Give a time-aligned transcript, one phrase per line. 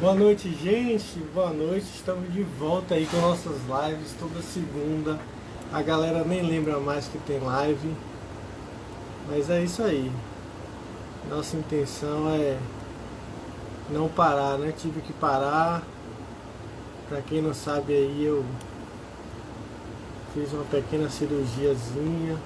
[0.00, 1.18] Boa noite, gente.
[1.34, 1.84] Boa noite.
[1.94, 5.20] Estamos de volta aí com nossas lives toda segunda.
[5.70, 7.94] A galera nem lembra mais que tem live.
[9.28, 10.10] Mas é isso aí.
[11.28, 12.58] Nossa intenção é
[13.90, 14.72] não parar, né?
[14.72, 15.82] Tive que parar.
[17.06, 18.42] Pra quem não sabe aí, eu
[20.32, 22.38] fiz uma pequena cirurgiazinha.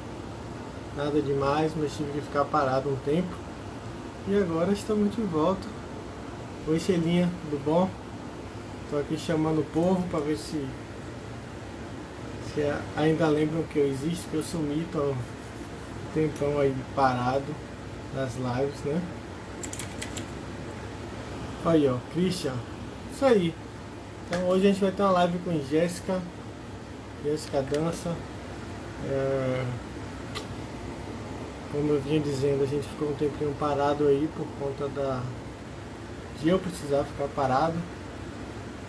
[0.97, 3.33] Nada demais, mas tive que ficar parado um tempo.
[4.27, 5.74] E agora estamos de volta
[6.67, 7.91] Oi, Xelinha, tudo bom?
[8.91, 10.67] Tô aqui chamando o povo para ver se,
[12.55, 12.63] se
[12.97, 15.17] ainda lembram que eu existo, que eu sumi, tô um
[16.15, 17.55] tempão aí parado
[18.15, 18.99] nas lives, né?
[21.67, 22.55] Aí, ó, Christian.
[23.13, 23.55] Isso aí.
[24.27, 26.19] Então hoje a gente vai ter uma live com Jéssica.
[27.23, 28.17] Jéssica Dança.
[29.11, 29.67] É...
[31.71, 35.23] Como eu vinha dizendo, a gente ficou um tempinho parado aí por conta da
[36.41, 37.75] de eu precisar ficar parado.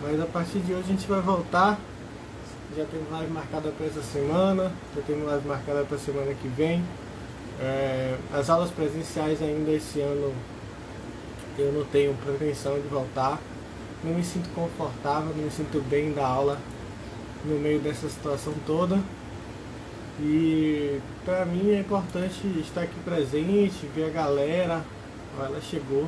[0.01, 1.79] Mas a partir de hoje a gente vai voltar.
[2.75, 6.47] Já temos live marcada para essa semana, já temos live marcada para a semana que
[6.47, 6.83] vem.
[7.59, 10.33] É, as aulas presenciais ainda esse ano
[11.57, 13.39] eu não tenho pretensão de voltar.
[14.03, 16.59] Não me sinto confortável, não me sinto bem da aula
[17.45, 18.99] no meio dessa situação toda.
[20.19, 24.81] E para mim é importante estar aqui presente, ver a galera.
[25.37, 26.07] Ela chegou.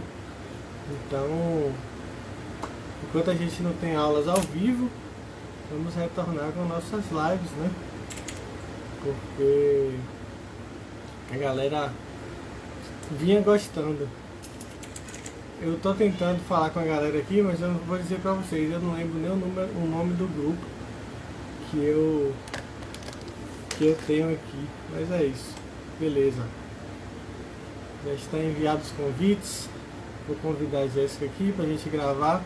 [0.90, 1.72] Então,
[3.04, 4.90] enquanto a gente não tem aulas ao vivo,
[5.70, 7.70] vamos retornar com nossas lives, né?
[9.04, 9.92] Porque
[11.34, 11.94] a galera
[13.12, 14.08] vinha gostando.
[15.62, 18.80] Eu tô tentando falar com a galera aqui, mas eu vou dizer pra vocês, eu
[18.80, 20.78] não lembro nem o, número, o nome do grupo
[21.72, 22.34] que eu
[23.78, 24.68] que eu tenho aqui.
[24.92, 25.54] Mas é isso.
[26.00, 26.44] Beleza.
[28.06, 29.70] Já está enviados os convites.
[30.28, 32.44] Vou convidar a Jéssica aqui para a gente gravar.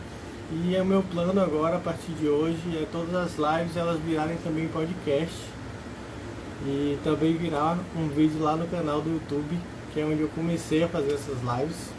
[0.51, 3.99] E é o meu plano agora, a partir de hoje, é todas as lives elas
[4.01, 5.35] virarem também podcast.
[6.63, 9.57] E também virar um vídeo lá no canal do YouTube,
[9.91, 11.89] que é onde eu comecei a fazer essas lives.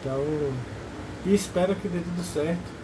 [0.00, 0.24] Então,
[1.26, 2.80] espero que dê tudo certo.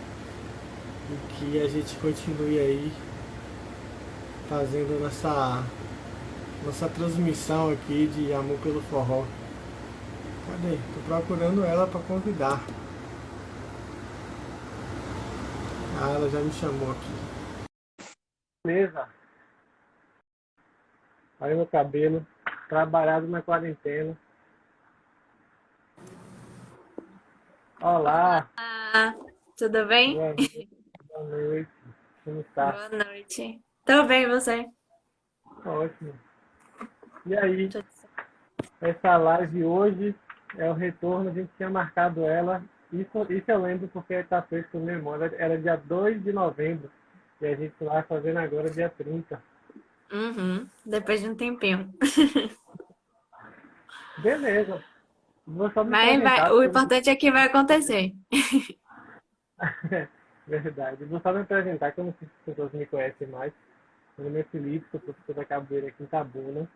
[1.11, 2.93] E que a gente continue aí
[4.51, 5.65] fazendo nossa,
[6.67, 9.25] nossa transmissão aqui de amor pelo forró.
[10.47, 10.77] Cadê?
[10.77, 12.61] Tô procurando ela para convidar.
[16.01, 18.07] Ah, ela já me chamou aqui.
[18.65, 19.09] Beleza.
[21.41, 22.25] Olha meu cabelo.
[22.69, 24.17] Trabalhado na quarentena.
[27.81, 28.49] Olá.
[28.57, 29.15] Olá.
[29.57, 30.15] Tudo bem?
[30.15, 30.71] Boa noite.
[31.09, 31.73] Boa noite.
[32.25, 32.73] Como está?
[32.73, 33.61] Boa noite.
[33.85, 34.67] Tô bem, você?
[35.65, 36.15] Ótimo.
[37.25, 37.69] E aí?
[38.81, 40.15] Essa live hoje
[40.57, 42.63] é o retorno, a gente tinha marcado ela,
[42.93, 46.91] isso, isso eu lembro porque está fresco na memória, era dia 2 de novembro,
[47.41, 49.43] e a gente vai fazendo agora dia 30.
[50.13, 51.93] Uhum, depois de um tempinho.
[54.19, 54.83] Beleza.
[55.47, 58.13] Mas vai, o importante é que vai acontecer.
[60.47, 61.05] Verdade.
[61.05, 63.53] Vou só me apresentar, que eu não sei se as pessoas me conhecem mais.
[64.17, 66.69] Meu nome é Felipe, sou professor da Caboeira aqui em Tabuna.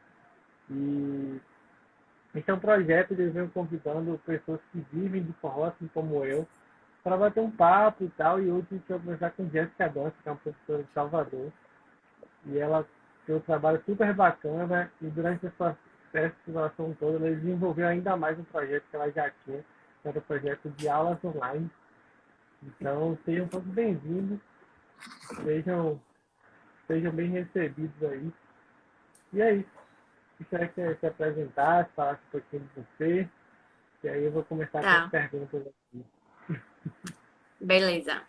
[0.70, 1.40] E
[2.34, 6.24] esse é um projeto que eles vêm convidando pessoas que vivem de forró, assim como
[6.24, 6.46] eu,
[7.02, 8.40] para bater um papo e tal.
[8.40, 11.52] E hoje a gente vai conversar com Jéssica Dança, que é uma professora de Salvador.
[12.46, 12.86] E ela
[13.26, 15.76] tem um trabalho super bacana e durante essa,
[16.12, 19.64] essa situação toda ela desenvolveu ainda mais um projeto que ela já tinha,
[20.02, 21.68] que era o projeto de aulas online.
[22.62, 24.38] Então sejam todos bem-vindos,
[25.44, 26.00] sejam,
[26.86, 28.32] sejam bem recebidos aí.
[29.32, 29.79] E é isso
[30.40, 33.28] gostaria que você se apresentasse, falasse um pouquinho de você,
[34.02, 35.00] e aí eu vou começar tá.
[35.00, 36.04] com as perguntas aqui.
[37.60, 38.22] Beleza.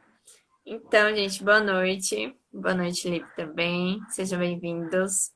[0.66, 2.38] Então, gente, boa noite.
[2.52, 4.02] Boa noite, Lipe, também.
[4.10, 5.32] Sejam bem-vindos.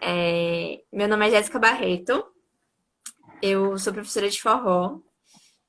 [0.00, 0.82] É...
[0.92, 2.24] Meu nome é Jéssica Barreto.
[3.40, 5.00] Eu sou professora de forró.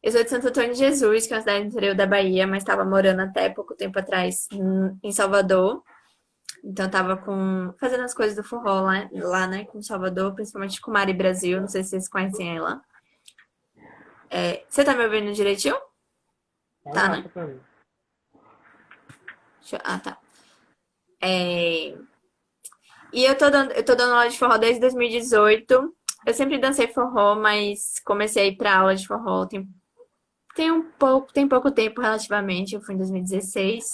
[0.04, 2.46] Eu sou de Santo Antônio de Jesus, que é uma cidade do interior da Bahia,
[2.46, 4.48] mas estava morando até pouco tempo atrás
[5.04, 5.82] em Salvador.
[6.64, 10.82] Então eu tava com fazendo as coisas do forró lá, lá né, com Salvador, principalmente
[10.82, 12.82] com Mari Brasil, não sei se vocês conhecem ela.
[14.30, 15.76] É, você tá me ouvindo direitinho?
[16.84, 17.30] Tá, tá né?
[19.72, 19.80] Eu...
[19.84, 20.18] Ah, tá.
[21.22, 21.96] É...
[23.12, 25.96] E eu tô, dando, eu tô dando aula de forró desde 2018.
[26.26, 29.68] Eu sempre dancei forró, mas comecei a ir pra aula de forró tem,
[30.56, 32.76] tem um pouco, tem pouco tempo relativamente.
[32.76, 33.86] Eu fui em 2016.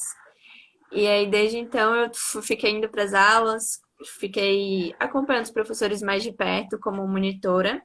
[0.91, 2.11] E aí, desde então, eu
[2.41, 3.81] fiquei indo para as aulas,
[4.19, 7.81] fiquei acompanhando os professores mais de perto como monitora.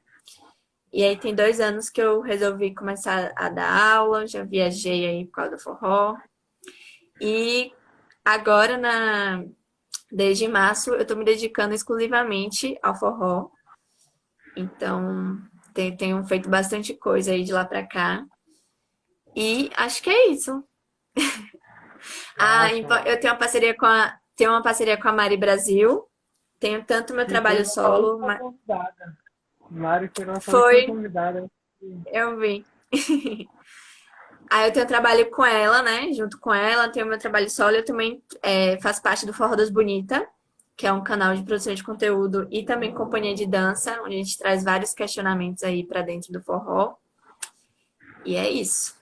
[0.93, 5.25] E aí tem dois anos que eu resolvi começar a dar aula, já viajei aí
[5.25, 6.17] por causa do forró.
[7.19, 7.71] E
[8.25, 9.43] agora, na...
[10.11, 13.49] desde março, eu estou me dedicando exclusivamente ao forró.
[14.55, 15.39] Então,
[15.73, 18.25] tenho feito bastante coisa aí de lá para cá.
[19.35, 20.63] E acho que é isso.
[22.37, 22.69] ah,
[23.05, 26.07] eu tenho uma parceria com a tenho uma parceria com a Mari Brasil.
[26.59, 28.19] Tenho tanto meu trabalho solo.
[28.19, 28.39] Mas...
[29.69, 30.87] Mari foi nossa foi...
[30.87, 31.47] convidada.
[32.11, 32.65] Eu vi.
[34.49, 36.11] Aí eu tenho trabalho com ela, né?
[36.11, 37.77] Junto com ela, tenho meu trabalho solo.
[37.77, 40.27] Eu também é, faço parte do Forró das Bonita,
[40.75, 44.17] que é um canal de produção de conteúdo e também companhia de dança, onde a
[44.17, 46.95] gente traz vários questionamentos aí para dentro do forró.
[48.25, 49.00] E é isso.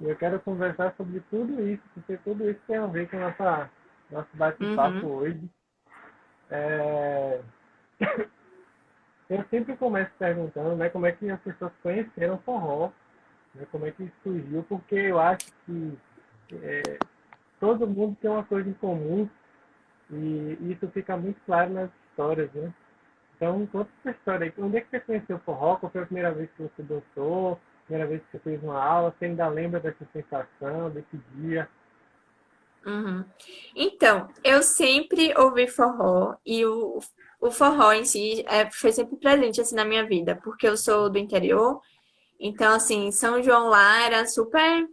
[0.00, 3.70] Eu quero conversar sobre tudo isso, porque tudo isso tem a ver com nossa,
[4.10, 5.14] nosso bate-papo uhum.
[5.14, 5.50] hoje.
[6.50, 7.40] É...
[9.30, 12.90] Eu sempre começo perguntando né, como é que as pessoas conheceram o forró,
[13.54, 15.98] né, como é que surgiu, porque eu acho que
[16.52, 16.98] é,
[17.58, 19.26] todo mundo tem uma coisa em comum
[20.10, 22.72] e isso fica muito claro nas histórias, né?
[23.36, 24.62] Então, conta essa história aí.
[24.62, 25.76] Onde é que você conheceu o forró?
[25.76, 27.58] Qual foi a primeira vez que você dançou?
[27.86, 29.14] Primeira vez que você fez uma aula?
[29.18, 31.68] Você ainda lembra dessa sensação, desse dia?
[32.86, 33.24] Uhum.
[33.74, 36.98] Então, eu sempre ouvi forró e o,
[37.40, 41.08] o forró em si é, foi sempre presente assim na minha vida, porque eu sou
[41.08, 41.80] do interior.
[42.38, 44.86] Então, assim, São João lá era super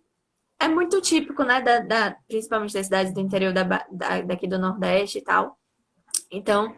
[0.61, 4.59] é muito típico, né, da, da, principalmente das cidades do interior da, da, daqui do
[4.59, 5.57] Nordeste e tal.
[6.29, 6.75] Então,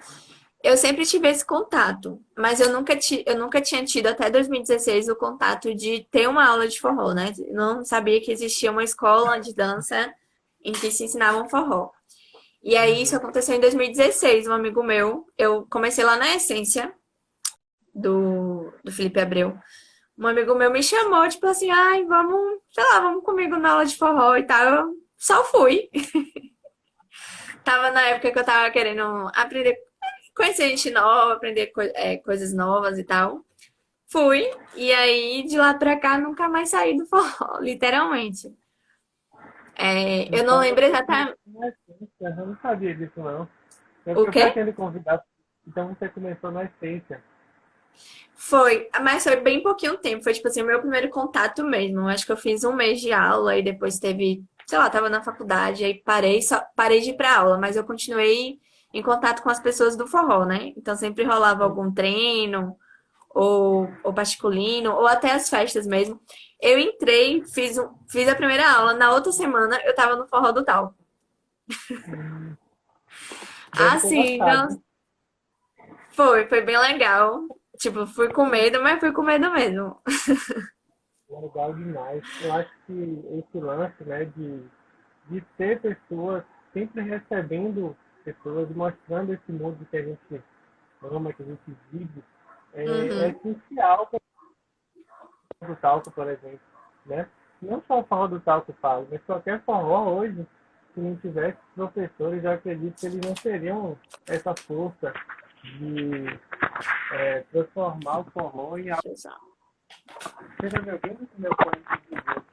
[0.64, 5.10] eu sempre tive esse contato, mas eu nunca, ti, eu nunca tinha tido até 2016
[5.10, 7.34] o contato de ter uma aula de forró, né?
[7.52, 10.14] Não sabia que existia uma escola de dança
[10.64, 11.92] em que se ensinava um forró.
[12.64, 16.94] E aí isso aconteceu em 2016, um amigo meu, eu comecei lá na Essência
[17.94, 19.58] do, do Felipe Abreu
[20.18, 23.86] um amigo meu me chamou, tipo assim, ai, vamos, sei lá, vamos comigo na aula
[23.86, 24.66] de forró e tal.
[24.66, 25.90] Eu só fui.
[27.64, 29.76] tava na época que eu tava querendo aprender,
[30.36, 33.44] conhecer gente nova, aprender co é, coisas novas e tal.
[34.08, 34.44] Fui,
[34.76, 38.54] e aí de lá pra cá nunca mais saí do forró, literalmente.
[39.76, 41.36] É, eu não lembro exatamente.
[42.22, 43.50] Eu não sabia disso, não.
[44.06, 44.52] Eu o quê?
[44.74, 45.24] Convidado.
[45.66, 47.24] Então você começou na essência.
[48.36, 50.24] Foi, mas foi bem pouquinho tempo.
[50.24, 52.08] Foi, tipo assim, o meu primeiro contato mesmo.
[52.08, 55.24] Acho que eu fiz um mês de aula e depois teve, sei lá, tava na
[55.24, 58.60] faculdade, aí parei, só parei de ir pra aula, mas eu continuei
[58.94, 60.72] em contato com as pessoas do forró, né?
[60.78, 62.78] Então sempre rolava algum treino,
[63.30, 66.22] ou, ou particulino, ou até as festas mesmo.
[66.62, 70.52] Eu entrei, fiz, um, fiz a primeira aula, na outra semana eu tava no forró
[70.52, 70.94] do tal.
[73.76, 74.68] Assim, não...
[76.12, 77.42] foi, foi bem legal.
[77.80, 80.00] Tipo, fui com medo, mas fui com medo mesmo.
[81.28, 82.24] Legal demais.
[82.44, 84.64] Eu acho que esse lance, né, de,
[85.30, 90.44] de ter pessoas sempre recebendo pessoas, mostrando esse mundo que a gente
[91.02, 92.24] ama, que a gente vive,
[92.74, 93.22] é, uhum.
[93.22, 94.10] é essencial
[95.60, 96.60] para o talco, por exemplo,
[97.06, 97.28] né?
[97.62, 100.46] Não só o forró do talco fala, mas qualquer forró hoje,
[100.94, 103.98] se não tivesse professores, eu acredito que eles não teriam
[104.28, 105.14] essa força
[105.64, 106.26] de
[107.14, 109.16] é, transformar o forró em algo.
[109.16, 109.30] Você
[110.70, 111.30] tá me ouvindo?
[111.38, 112.44] Meu fone aqui.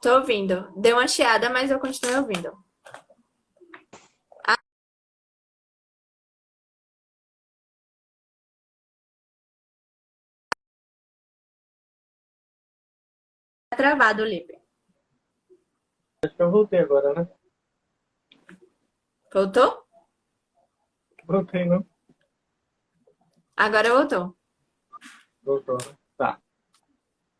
[0.00, 0.72] Tô ouvindo.
[0.76, 2.65] Deu uma chiada, mas eu continuo ouvindo.
[13.86, 14.58] Travado, Lipe.
[16.24, 17.28] Acho que eu voltei agora, né?
[19.32, 19.86] Voltou?
[21.24, 21.86] Voltei, não?
[23.56, 24.36] Agora voltou.
[25.40, 25.96] Voltou, né?
[26.16, 26.40] Tá.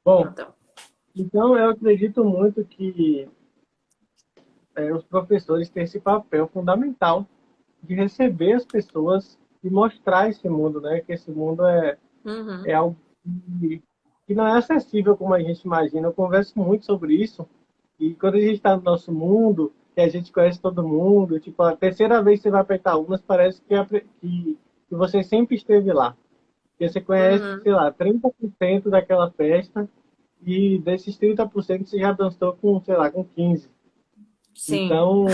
[0.04, 0.54] Bom, voltou.
[1.16, 3.28] então eu acredito muito que
[4.76, 7.26] é, os professores têm esse papel fundamental
[7.82, 11.00] de receber as pessoas e mostrar esse mundo, né?
[11.00, 12.64] Que esse mundo é, uhum.
[12.64, 12.96] é algo
[13.58, 13.82] que,
[14.26, 16.08] que não é acessível como a gente imagina.
[16.08, 17.46] Eu converso muito sobre isso.
[17.98, 21.40] E quando a gente está no nosso mundo, que a gente conhece todo mundo.
[21.40, 23.74] Tipo, a terceira vez que você vai apertar umas, parece que,
[24.20, 26.14] que, que você sempre esteve lá.
[26.70, 27.62] Porque você conhece, uhum.
[27.62, 29.88] sei lá, 30% daquela festa
[30.44, 33.68] e desses 30% você já dançou com, sei lá, com 15%.
[34.54, 34.84] Sim.
[34.84, 35.24] Então,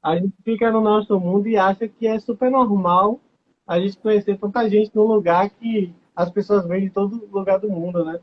[0.00, 3.20] a gente fica no nosso mundo e acha que é super normal
[3.66, 7.70] a gente conhecer tanta gente num lugar que as pessoas vêm de todo lugar do
[7.70, 8.20] mundo, né?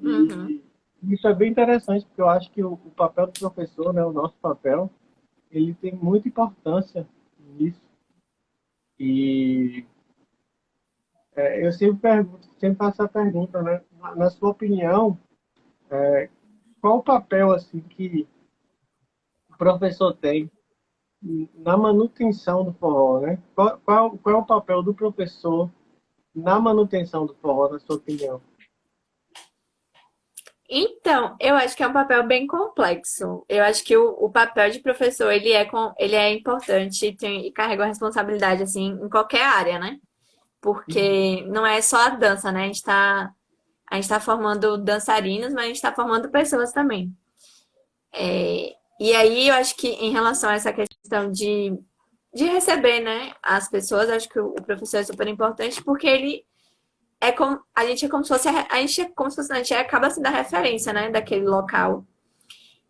[0.00, 0.62] Uhum.
[1.02, 4.12] Isso é bem interessante, porque eu acho que o, o, papel do professor, né, o
[4.12, 4.88] nosso papel,
[5.50, 7.08] ele tem muita importância
[7.40, 7.82] nisso.
[9.00, 9.84] E
[11.34, 13.82] é, eu sempre pergunto, sempre faço a pergunta, né?
[13.98, 15.18] Na, na sua opinião,
[15.90, 16.30] é,
[16.80, 18.28] qual o papel assim que
[19.50, 20.48] o professor tem
[21.52, 23.42] na manutenção do forró, né?
[23.56, 25.68] Qual, qual, qual é o papel do professor
[26.38, 28.40] na manutenção do forró, na sua opinião?
[30.70, 33.42] Então, eu acho que é um papel bem complexo.
[33.48, 37.16] Eu acho que o, o papel de professor, ele é, com, ele é importante e,
[37.16, 39.98] tem, e carrega a responsabilidade, assim, em qualquer área, né?
[40.60, 41.52] Porque uhum.
[41.52, 42.64] não é só a dança, né?
[42.64, 43.32] A gente tá,
[43.90, 47.16] a gente tá formando dançarinos, mas a gente tá formando pessoas também.
[48.12, 51.78] É, e aí, eu acho que em relação a essa questão de,
[52.32, 56.44] de receber, né, as pessoas, acho que o, professor é super importante, porque ele
[57.20, 59.56] é como a gente é como se fosse a, gente é como se fosse a
[59.56, 62.04] gente acaba sendo a referência, né, daquele local.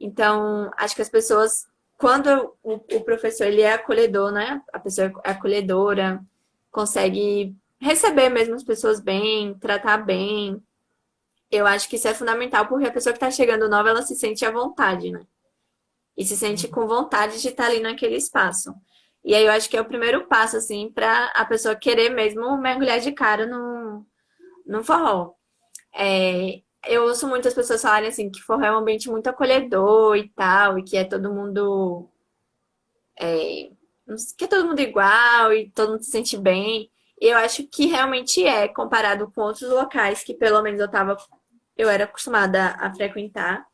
[0.00, 1.66] Então, acho que as pessoas
[1.96, 6.24] quando o, o professor ele é acolhedor, né, a pessoa é acolhedora,
[6.70, 10.62] consegue receber mesmo as pessoas bem, tratar bem.
[11.50, 14.14] Eu acho que isso é fundamental porque a pessoa que está chegando nova, ela se
[14.14, 15.26] sente à vontade, né?
[16.16, 18.74] E se sente com vontade de estar ali naquele espaço.
[19.28, 22.56] E aí eu acho que é o primeiro passo, assim, para a pessoa querer mesmo
[22.56, 24.06] mergulhar de cara no,
[24.66, 25.34] no forró.
[25.94, 30.30] É, eu ouço muitas pessoas falarem assim que forró é um ambiente muito acolhedor e
[30.30, 32.08] tal, e que é todo mundo.
[33.20, 33.70] É,
[34.38, 36.90] que é todo mundo igual e todo mundo se sente bem.
[37.20, 41.16] Eu acho que realmente é, comparado com outros locais que pelo menos eu tava.
[41.76, 43.66] Eu era acostumada a frequentar.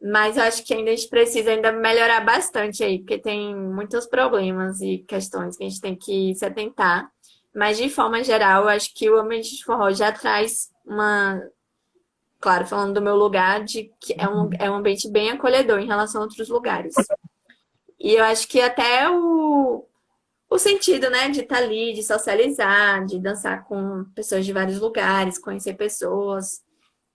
[0.00, 4.06] Mas eu acho que ainda a gente precisa ainda melhorar bastante aí, porque tem muitos
[4.06, 7.10] problemas e questões que a gente tem que se atentar.
[7.54, 11.42] Mas, de forma geral, eu acho que o ambiente de forró já traz uma.
[12.40, 15.88] Claro, falando do meu lugar, de que é um, é um ambiente bem acolhedor em
[15.88, 16.94] relação a outros lugares.
[17.98, 19.84] E eu acho que até o,
[20.48, 25.36] o sentido, né, de estar ali, de socializar, de dançar com pessoas de vários lugares,
[25.36, 26.62] conhecer pessoas,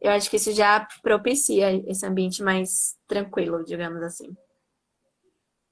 [0.04, 4.36] eu acho que isso já propicia esse ambiente mais tranquilo, digamos assim.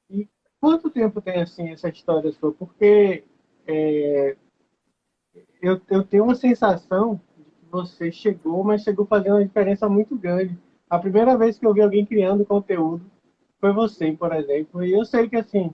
[0.09, 0.25] E
[0.59, 2.53] quanto tempo tem, assim, essa história sua?
[2.53, 3.25] Porque
[3.67, 4.37] é,
[5.61, 10.17] eu, eu tenho uma sensação de que você chegou, mas chegou fazendo uma diferença muito
[10.17, 10.57] grande.
[10.89, 13.05] A primeira vez que eu vi alguém criando conteúdo
[13.59, 14.81] foi você, por exemplo.
[14.81, 15.73] E eu sei que, assim,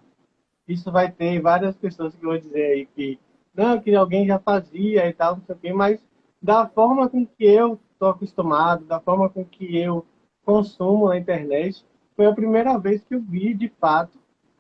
[0.68, 3.20] isso vai ter várias pessoas que vão dizer aí que,
[3.54, 6.04] não, que alguém já fazia e tal, não sei o quê, mas
[6.42, 10.06] da forma com que eu estou acostumado, da forma com que eu
[10.46, 11.84] consumo na internet,
[12.16, 14.18] foi a primeira vez que eu vi, de fato,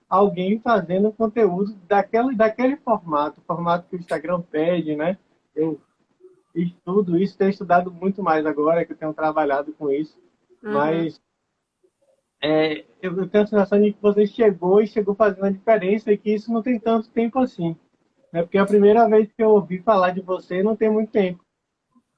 [0.10, 5.18] alguém fazendo conteúdo daquele, daquele formato, formato que o Instagram pede, né?
[5.56, 5.80] Eu
[6.54, 10.18] estudo isso, tenho estudado muito mais agora que eu tenho trabalhado com isso,
[10.64, 10.74] uhum.
[10.74, 11.22] mas
[12.42, 16.18] é, eu tenho a sensação de que você chegou e chegou fazendo a diferença e
[16.18, 17.76] que isso não tem tanto tempo assim.
[18.32, 18.42] Né?
[18.42, 21.44] Porque a primeira vez que eu ouvi falar de você não tem muito tempo.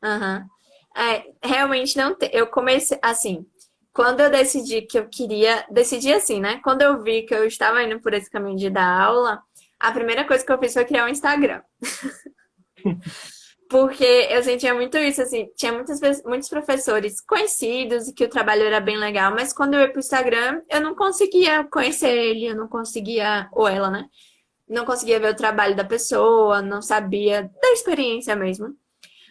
[0.04, 0.48] Uhum.
[0.96, 2.30] É, realmente não tem.
[2.34, 3.46] Eu comecei assim
[3.94, 6.62] quando eu decidi que eu queria, decidi assim, né?
[6.64, 9.42] Quando eu vi que eu estava indo por esse caminho de dar aula,
[9.80, 11.62] a primeira coisa que eu fiz foi criar um Instagram.
[13.70, 18.64] Porque eu sentia muito isso, assim, tinha muitas, muitos professores conhecidos e que o trabalho
[18.64, 22.56] era bem legal, mas quando eu ia pro Instagram, eu não conseguia conhecer ele, eu
[22.56, 24.06] não conseguia, ou ela, né?
[24.68, 28.76] Não conseguia ver o trabalho da pessoa, não sabia da experiência mesmo.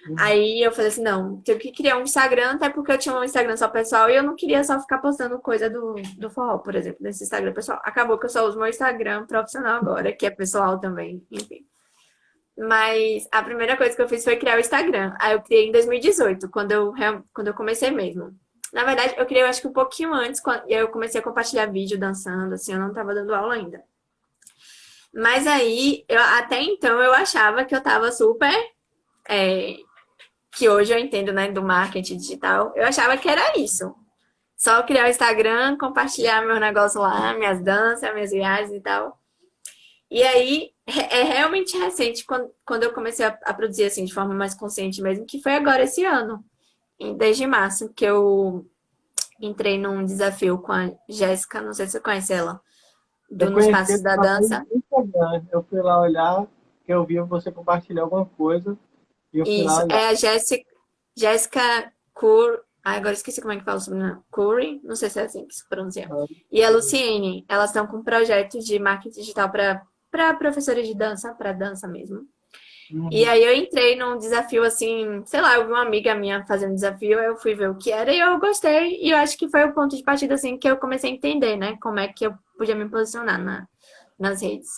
[0.09, 0.17] Uhum.
[0.19, 3.25] Aí eu falei assim, não, tenho que criar um Instagram, até porque eu tinha um
[3.25, 6.75] Instagram só pessoal e eu não queria só ficar postando coisa do, do forró, por
[6.75, 7.81] exemplo, nesse Instagram pessoal.
[7.85, 11.67] Acabou que eu só uso meu Instagram profissional agora, que é pessoal também, enfim.
[12.57, 15.15] Mas a primeira coisa que eu fiz foi criar o Instagram.
[15.21, 16.95] Aí eu criei em 2018, quando eu,
[17.33, 18.35] quando eu comecei mesmo.
[18.73, 21.25] Na verdade, eu criei, eu acho que um pouquinho antes, e aí eu comecei a
[21.25, 23.83] compartilhar vídeo dançando, assim, eu não tava dando aula ainda.
[25.15, 28.55] Mas aí, eu, até então, eu achava que eu tava super
[29.29, 29.77] é,
[30.59, 33.95] que hoje eu entendo, né, do marketing digital, eu achava que era isso.
[34.57, 39.17] Só criar o Instagram, compartilhar meu negócio lá, minhas danças, minhas viagens e tal.
[40.11, 44.35] E aí, é realmente recente quando, quando eu comecei a, a produzir assim de forma
[44.35, 46.45] mais consciente mesmo, que foi agora esse ano,
[47.17, 48.67] desde março, que eu
[49.41, 52.61] entrei num desafio com a Jéssica, não sei se você conhece ela,
[53.31, 54.67] do Nos Passos da Dança.
[55.53, 56.49] Eu fui lá olhar,
[56.85, 58.77] que eu vi você compartilhar alguma coisa,
[59.33, 60.65] isso, é a Jéssica,
[61.17, 62.61] Jéssica Cur...
[62.85, 64.23] Ah, agora esqueci como é que fala o sobrenome.
[64.31, 66.09] Curry, não sei se é assim que se pronuncia.
[66.11, 70.95] Ah, e a Luciene, elas estão com um projeto de marketing digital para professores de
[70.95, 72.27] dança, para dança mesmo.
[72.91, 73.11] Uhum.
[73.13, 76.75] E aí eu entrei num desafio assim, sei lá, eu vi uma amiga minha fazendo
[76.75, 78.99] desafio, eu fui ver o que era e eu gostei.
[79.03, 81.57] E eu acho que foi o ponto de partida assim que eu comecei a entender,
[81.57, 81.77] né?
[81.83, 83.69] Como é que eu podia me posicionar na,
[84.19, 84.71] nas redes.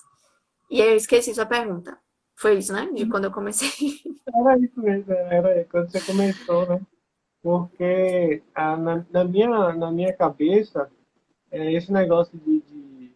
[0.71, 1.99] E aí eu esqueci sua pergunta.
[2.41, 2.91] Foi isso, né?
[2.95, 3.69] De quando eu comecei.
[4.35, 6.81] Era isso mesmo, era quando você começou, né?
[7.43, 10.91] Porque a, na, na, minha, na minha cabeça,
[11.51, 13.15] é, esse negócio de, de,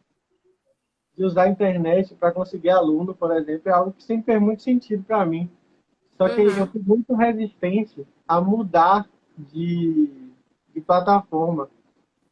[1.17, 4.63] de usar a internet para conseguir aluno, por exemplo, é algo que sempre fez muito
[4.63, 5.49] sentido para mim.
[6.19, 6.59] Só que uhum.
[6.59, 10.33] eu fui muito resistente a mudar de,
[10.75, 11.71] de plataforma.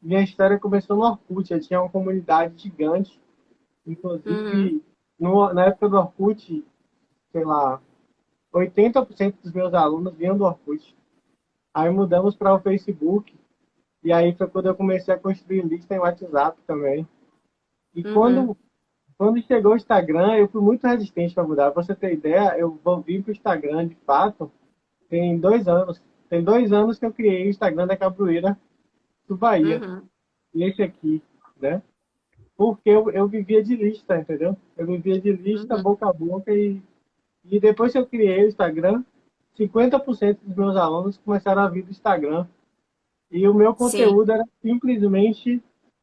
[0.02, 3.18] Minha história começou no Orkut, eu tinha uma comunidade gigante.
[3.86, 4.80] Inclusive, uhum.
[5.18, 6.64] no, na época do Orkut,
[7.32, 7.80] sei lá,
[8.54, 10.94] 80% dos meus alunos vinham do Orkut.
[11.74, 13.34] Aí mudamos para o Facebook.
[14.04, 17.06] E aí foi quando eu comecei a construir lista em WhatsApp também.
[17.94, 18.14] E uhum.
[18.14, 18.56] quando,
[19.16, 21.70] quando chegou o Instagram, eu fui muito resistente para mudar.
[21.70, 24.50] Pra você ter ideia, eu vou vir para o Instagram de fato
[25.12, 26.02] tem dois anos.
[26.30, 28.58] Tem dois anos que eu criei o Instagram da Cabroeira
[29.28, 29.78] do Bahia.
[29.78, 30.02] Uhum.
[30.54, 31.22] E esse aqui,
[31.60, 31.82] né?
[32.56, 34.56] Porque eu, eu vivia de lista, entendeu?
[34.74, 35.82] Eu vivia de lista, uhum.
[35.82, 36.50] boca a boca.
[36.50, 36.80] E,
[37.44, 39.04] e depois que eu criei o Instagram,
[39.58, 42.46] 50% dos meus alunos começaram a vir do Instagram.
[43.30, 44.32] E o meu conteúdo Sim.
[44.32, 45.62] era simplesmente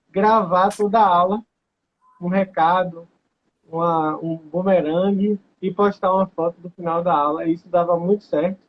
[0.09, 1.43] gravar toda a aula,
[2.19, 3.07] um recado,
[3.67, 7.45] uma, um bumerangue e postar uma foto do final da aula.
[7.45, 8.59] E isso dava muito certo.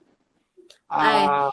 [0.88, 1.50] Ah,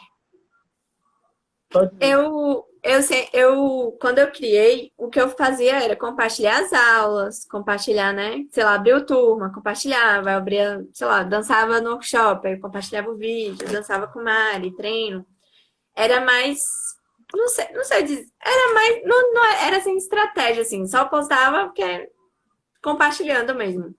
[1.74, 1.90] é.
[2.00, 7.44] Eu, eu, sei, eu, quando eu criei, o que eu fazia era compartilhar as aulas,
[7.46, 8.44] compartilhar, né?
[8.50, 14.06] Sei lá, abriu turma, compartilhava, abria, sei lá, dançava no workshop, compartilhava o vídeo, dançava
[14.08, 15.26] com Mari, treino.
[15.94, 16.60] Era mais,
[17.34, 21.66] não sei, não sei dizer, era mais, não, não era assim, estratégia, assim, só postava
[21.66, 22.10] porque
[22.82, 23.94] compartilhando mesmo.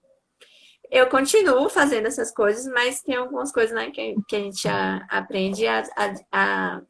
[0.92, 5.06] Eu continuo fazendo essas coisas, mas tem algumas coisas, né, que, que a gente já
[5.10, 6.82] aprende a, a, a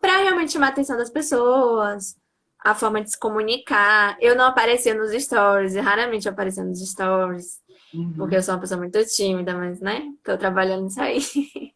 [0.00, 2.16] para realmente chamar a atenção das pessoas,
[2.58, 4.16] a forma de se comunicar.
[4.20, 7.60] Eu não aparecia nos stories, raramente eu aparecia nos stories,
[7.94, 8.14] uhum.
[8.16, 11.20] porque eu sou uma pessoa muito tímida, mas, né, tô trabalhando nisso aí.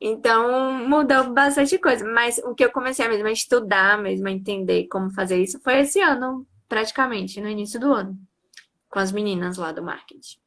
[0.00, 2.04] então, mudou bastante coisa.
[2.04, 5.60] Mas o que eu comecei a mesmo a estudar, mesmo a entender como fazer isso,
[5.60, 8.18] foi esse ano, praticamente, no início do ano,
[8.88, 10.38] com as meninas lá do marketing.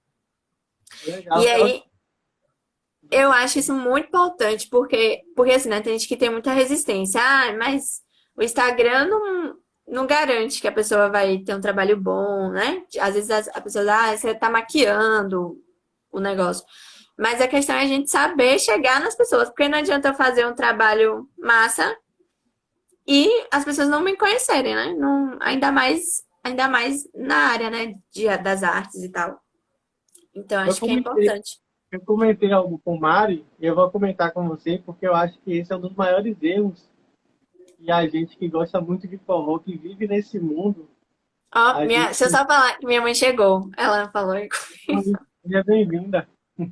[1.06, 1.42] Legal.
[1.42, 1.84] E aí,
[3.12, 7.20] eu acho isso muito importante, porque, porque assim, né, tem gente que tem muita resistência.
[7.22, 8.02] Ah, mas
[8.36, 9.56] o Instagram não,
[9.88, 12.84] não garante que a pessoa vai ter um trabalho bom, né?
[13.00, 15.58] Às vezes a pessoa, ah, você tá maquiando
[16.12, 16.66] o negócio.
[17.18, 20.46] Mas a questão é a gente saber chegar nas pessoas, porque não adianta eu fazer
[20.46, 21.96] um trabalho massa
[23.08, 24.94] e as pessoas não me conhecerem, né?
[24.94, 29.40] Não, ainda mais, ainda mais na área, né, de, das artes e tal.
[30.34, 31.60] Então acho que é importante
[31.92, 35.40] eu comentei algo com o Mari e eu vou comentar com você porque eu acho
[35.40, 36.90] que esse é um dos maiores erros
[37.80, 40.90] e a gente que gosta muito de forró, que vive nesse mundo.
[41.56, 42.00] Ó, oh, minha...
[42.00, 42.06] gente...
[42.08, 43.70] deixa eu só falar que minha mãe chegou.
[43.78, 44.36] Ela falou
[45.44, 46.28] Seja bem-vinda.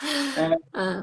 [0.00, 1.02] É, ah.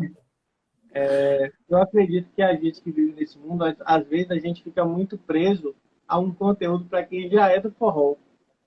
[0.94, 4.86] é, eu acredito que a gente que vive nesse mundo, às vezes a gente fica
[4.86, 5.76] muito preso
[6.08, 8.16] a um conteúdo para quem já é do forró.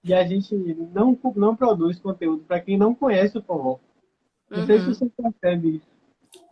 [0.05, 3.79] E a gente não, não produz conteúdo para quem não conhece o forró.
[4.51, 4.67] Não uhum.
[4.67, 4.95] sei se uhum.
[4.95, 5.87] você percebe isso.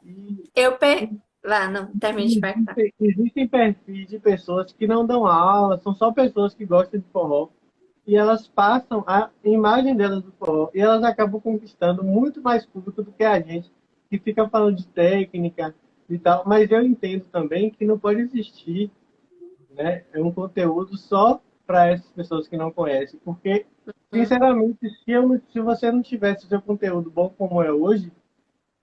[0.04, 1.10] E, eu per...
[1.44, 2.74] Lá, não, termine de perguntar.
[3.00, 7.50] Existem perfis de pessoas que não dão aula, são só pessoas que gostam de forró.
[8.04, 13.00] E elas passam a imagem delas do forró e elas acabam conquistando muito mais público
[13.00, 13.70] do que a gente,
[14.10, 15.72] que fica falando de técnica
[16.10, 16.42] e tal.
[16.44, 18.90] Mas eu entendo também que não pode existir
[19.70, 23.66] né, um conteúdo só para essas pessoas que não conhecem, porque
[24.12, 28.12] Sinceramente, se, eu, se você não tivesse seu conteúdo bom como é hoje,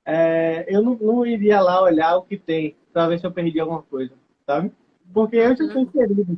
[0.05, 3.59] é, eu não, não, iria lá olhar o que tem para ver se eu perdi
[3.59, 4.13] alguma coisa,
[4.45, 4.71] sabe?
[5.13, 6.37] Porque eu já estou inserido.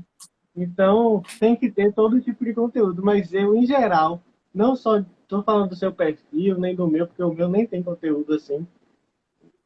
[0.56, 3.04] Então, tem que ter todo tipo de conteúdo.
[3.04, 4.22] Mas eu, em geral,
[4.54, 7.84] não só estou falando do seu perfil, nem do meu, porque o meu nem tem
[7.84, 8.66] conteúdo assim.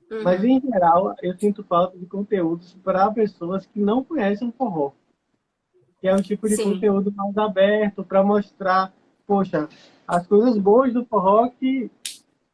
[0.09, 0.23] Uhum.
[0.23, 4.93] Mas, em geral, eu sinto falta de conteúdos para pessoas que não conhecem o forró.
[5.99, 6.73] Que é um tipo de Sim.
[6.73, 8.93] conteúdo mais aberto para mostrar
[9.29, 9.69] poxa,
[10.07, 11.91] as coisas boas do forró que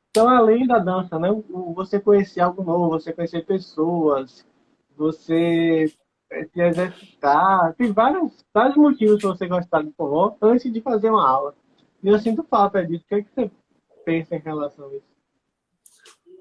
[0.07, 1.29] estão além da dança, né?
[1.73, 4.45] Você conhecer algo novo, você conhecer pessoas,
[4.97, 5.85] você
[6.29, 7.73] eh, se exercitar.
[7.75, 11.55] Tem vários, vários motivos para você gostar do forró antes de fazer uma aula.
[12.03, 13.05] E eu sinto falta disso.
[13.05, 13.51] O que, é que você
[14.03, 15.15] pensa em relação a isso?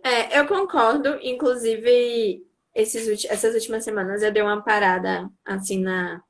[0.02, 1.16] É, eu concordo.
[1.22, 6.20] Inclusive, esses, essas últimas semanas eu dei uma parada assim na,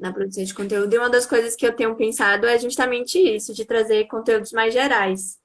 [0.00, 0.94] na produção de conteúdo.
[0.94, 4.72] E uma das coisas que eu tenho pensado é justamente isso, de trazer conteúdos mais
[4.72, 5.38] gerais.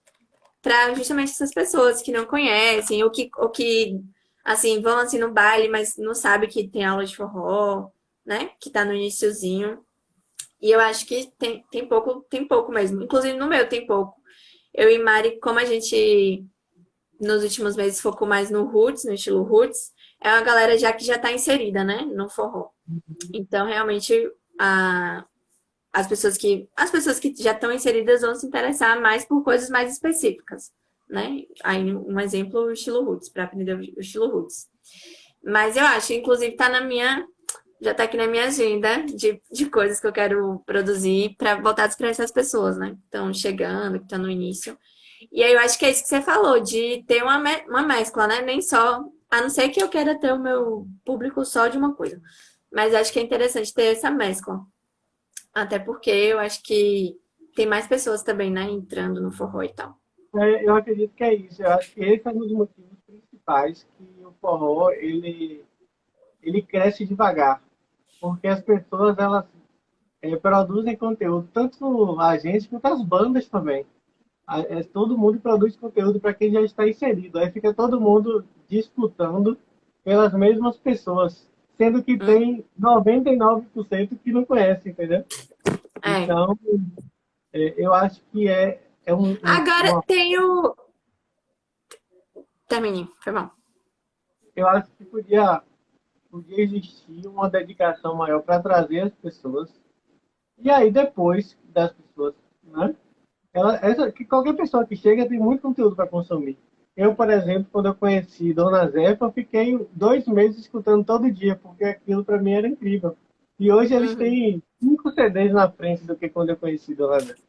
[0.62, 4.00] Para justamente essas pessoas que não conhecem, ou que, ou que
[4.44, 7.90] assim, vão assim no baile, mas não sabe que tem aula de forró,
[8.26, 8.52] né?
[8.60, 9.80] Que tá no iníciozinho.
[10.62, 13.04] E eu acho que tem, tem pouco, tem pouco mesmo.
[13.04, 14.16] Inclusive no meu tem pouco.
[14.74, 16.46] eu e Mari, como a gente
[17.20, 21.04] nos últimos meses focou mais no roots, no estilo roots, é uma galera já que
[21.04, 22.70] já está inserida, né, no forró.
[23.34, 24.14] Então, realmente,
[24.60, 25.26] a,
[25.94, 29.70] as pessoas que as pessoas que já estão inseridas vão se interessar mais por coisas
[29.70, 30.72] mais específicas,
[31.10, 31.44] né?
[31.64, 34.68] Aí um exemplo, o estilo roots, para aprender o estilo roots.
[35.44, 37.26] Mas eu acho, inclusive, está na minha
[37.80, 41.96] já está aqui na minha agenda de, de coisas que eu quero produzir para voltadas
[41.96, 42.90] para essas pessoas, né?
[42.90, 44.78] Que estão chegando, que estão no início.
[45.32, 48.28] E aí eu acho que é isso que você falou, de ter uma, uma mescla,
[48.28, 48.42] né?
[48.42, 51.94] Nem só, a não ser que eu queira ter o meu público só de uma
[51.94, 52.22] coisa.
[52.72, 54.66] Mas acho que é interessante ter essa mescla.
[55.54, 57.18] Até porque eu acho que
[57.56, 59.98] tem mais pessoas também, né, entrando no forró e tal.
[60.36, 61.62] É, eu acredito que é isso.
[61.64, 65.66] Eu acho que esse é um dos motivos principais que o forró, ele,
[66.42, 67.62] ele cresce devagar.
[68.22, 69.46] Porque as pessoas, elas
[70.22, 73.86] é, produzem conteúdo, tanto a gente quanto as bandas também.
[74.70, 77.40] É, todo mundo produz conteúdo para quem já está inserido.
[77.40, 79.58] Aí fica todo mundo disputando
[80.04, 85.26] pelas mesmas pessoas, sendo que tem 99% que não conhece, entendeu?
[86.02, 86.20] É.
[86.24, 86.58] Então,
[87.54, 89.38] é, eu acho que é, é um.
[89.44, 90.04] Agora uma...
[90.04, 90.76] tem o.
[92.68, 93.50] Termine, foi bom.
[94.56, 95.62] Eu acho que podia,
[96.30, 99.70] podia existir uma dedicação maior para trazer as pessoas.
[100.58, 102.96] E aí, depois das pessoas, né?
[103.54, 106.58] Ela, essa, que qualquer pessoa que chega tem muito conteúdo para consumir.
[106.98, 111.56] Eu, por exemplo, quando eu conheci Dona Zefa, eu fiquei dois meses escutando todo dia,
[111.56, 113.16] porque aquilo para mim era incrível.
[113.60, 114.18] E hoje eles uhum.
[114.18, 117.40] têm cinco CDs na frente do que quando eu conheci Dona Zefa.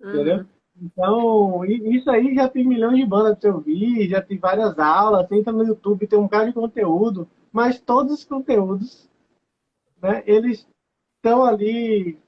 [0.00, 0.10] Uhum.
[0.10, 0.46] Entendeu?
[0.80, 5.30] Então, isso aí já tem milhões de bandas para você ouvir, já tem várias aulas,
[5.32, 9.08] entra no YouTube, tem um cara de conteúdo, mas todos os conteúdos,
[10.00, 10.68] né, eles
[11.16, 12.18] estão ali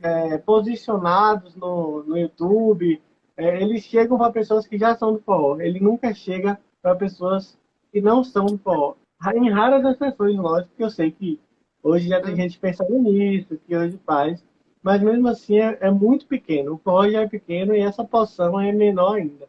[0.00, 3.02] é, posicionados no, no YouTube,
[3.36, 5.60] é, eles chegam para pessoas que já são do forró.
[5.60, 7.58] Ele nunca chega para pessoas
[7.90, 8.94] que não são do forró.
[9.34, 11.40] Em raras exceções, lógico, que eu sei que
[11.82, 14.44] hoje já tem gente pensando nisso, que hoje faz,
[14.82, 16.74] mas mesmo assim é, é muito pequeno.
[16.74, 19.48] O forró já é pequeno e essa poção é menor ainda.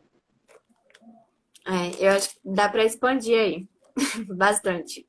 [1.65, 3.67] É, eu acho que dá para expandir aí.
[4.35, 5.07] Bastante.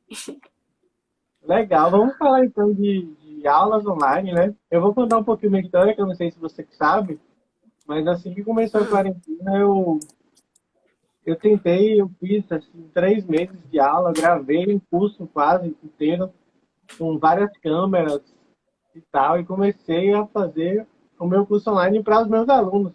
[1.42, 1.90] Legal.
[1.90, 3.12] Vamos falar então de,
[3.46, 4.54] aulas online, né?
[4.70, 7.20] Eu vou contar um pouquinho minha história, que eu não sei se você sabe,
[7.86, 10.00] mas assim que começou a quarentena, eu,
[11.24, 16.32] eu tentei, eu fiz assim, três meses de aula, gravei um curso quase inteiro,
[16.98, 18.22] com várias câmeras
[18.94, 20.86] e tal, e comecei a fazer
[21.18, 22.92] o meu curso online para os meus alunos.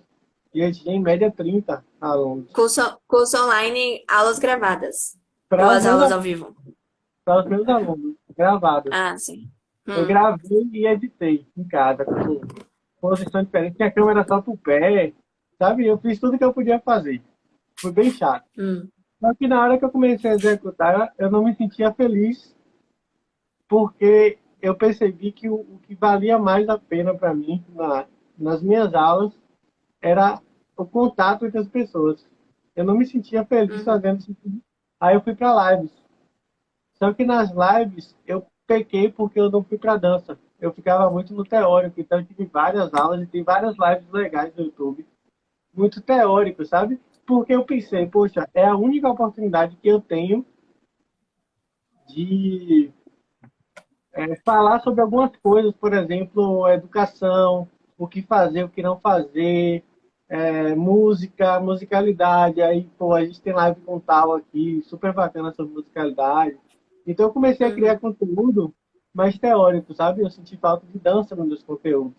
[0.54, 2.52] E eu tinha em média 30 alunos.
[2.52, 5.18] Curso, curso online, aulas gravadas.
[5.48, 6.56] Para Ou as aulas ao vivo?
[7.24, 8.92] Para os meus alunos, gravadas.
[8.92, 9.50] Ah, sim.
[9.86, 10.08] Eu hum.
[10.08, 12.42] gravei e editei em casa, com
[13.00, 13.78] posição diferente.
[13.78, 15.14] Tinha câmera só pro pé,
[15.58, 15.86] sabe?
[15.86, 17.22] Eu fiz tudo que eu podia fazer.
[17.80, 18.46] Foi bem chato.
[18.58, 18.88] Hum.
[19.20, 22.56] Só que na hora que eu comecei a executar, eu não me sentia feliz,
[23.68, 28.06] porque eu percebi que o, o que valia mais a pena para mim na,
[28.38, 29.34] nas minhas aulas
[30.02, 30.42] era
[30.76, 32.26] o contato entre as pessoas.
[32.76, 33.84] Eu não me sentia feliz hum.
[33.84, 34.36] fazendo isso.
[35.00, 35.92] Aí eu fui para lives.
[36.96, 40.38] Só que nas lives eu pequei porque eu não fui para dança.
[40.60, 44.54] Eu ficava muito no teórico, então eu tive várias aulas e tem várias lives legais
[44.56, 45.06] no YouTube.
[45.74, 47.00] Muito teórico, sabe?
[47.26, 50.46] Porque eu pensei, poxa, é a única oportunidade que eu tenho
[52.08, 52.92] de
[54.14, 57.68] é, falar sobre algumas coisas, por exemplo, educação,
[57.98, 59.84] o que fazer, o que não fazer,
[60.28, 62.62] é, música, musicalidade.
[62.62, 66.58] Aí, pô, a gente tem live com tal aqui, super bacana sobre musicalidade.
[67.06, 68.00] Então eu comecei a criar uhum.
[68.00, 68.74] conteúdo
[69.14, 70.22] mais teórico, sabe?
[70.22, 72.18] Eu senti falta de dança nos meus conteúdos.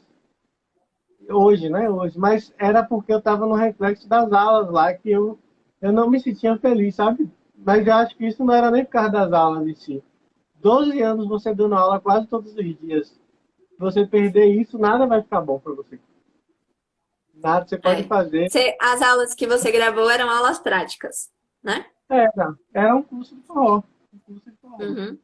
[1.29, 1.89] Hoje, né?
[1.89, 2.19] Hoje.
[2.19, 5.39] Mas era porque eu estava no reflexo das aulas lá que eu,
[5.81, 7.31] eu não me sentia feliz, sabe?
[7.57, 10.03] Mas eu acho que isso não era nem por causa das aulas em si.
[10.57, 13.09] 12 anos você dando aula quase todos os dias.
[13.09, 15.99] Se você perder isso, nada vai ficar bom para você.
[17.35, 18.05] Nada você pode é.
[18.05, 18.49] fazer.
[18.81, 21.31] As aulas que você gravou eram aulas práticas,
[21.63, 21.87] né?
[22.09, 22.55] Era.
[22.75, 23.83] Era um curso de forró.
[24.81, 25.19] Uhum.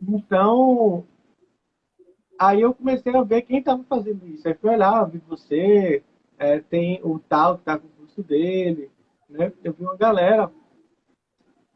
[0.00, 1.06] Então,
[2.38, 4.46] aí eu comecei a ver quem estava fazendo isso.
[4.46, 6.02] Aí fui olhar, vi você,
[6.38, 8.90] é, tem o tal que tá com o curso dele,
[9.28, 9.52] né?
[9.62, 10.50] Eu vi uma galera,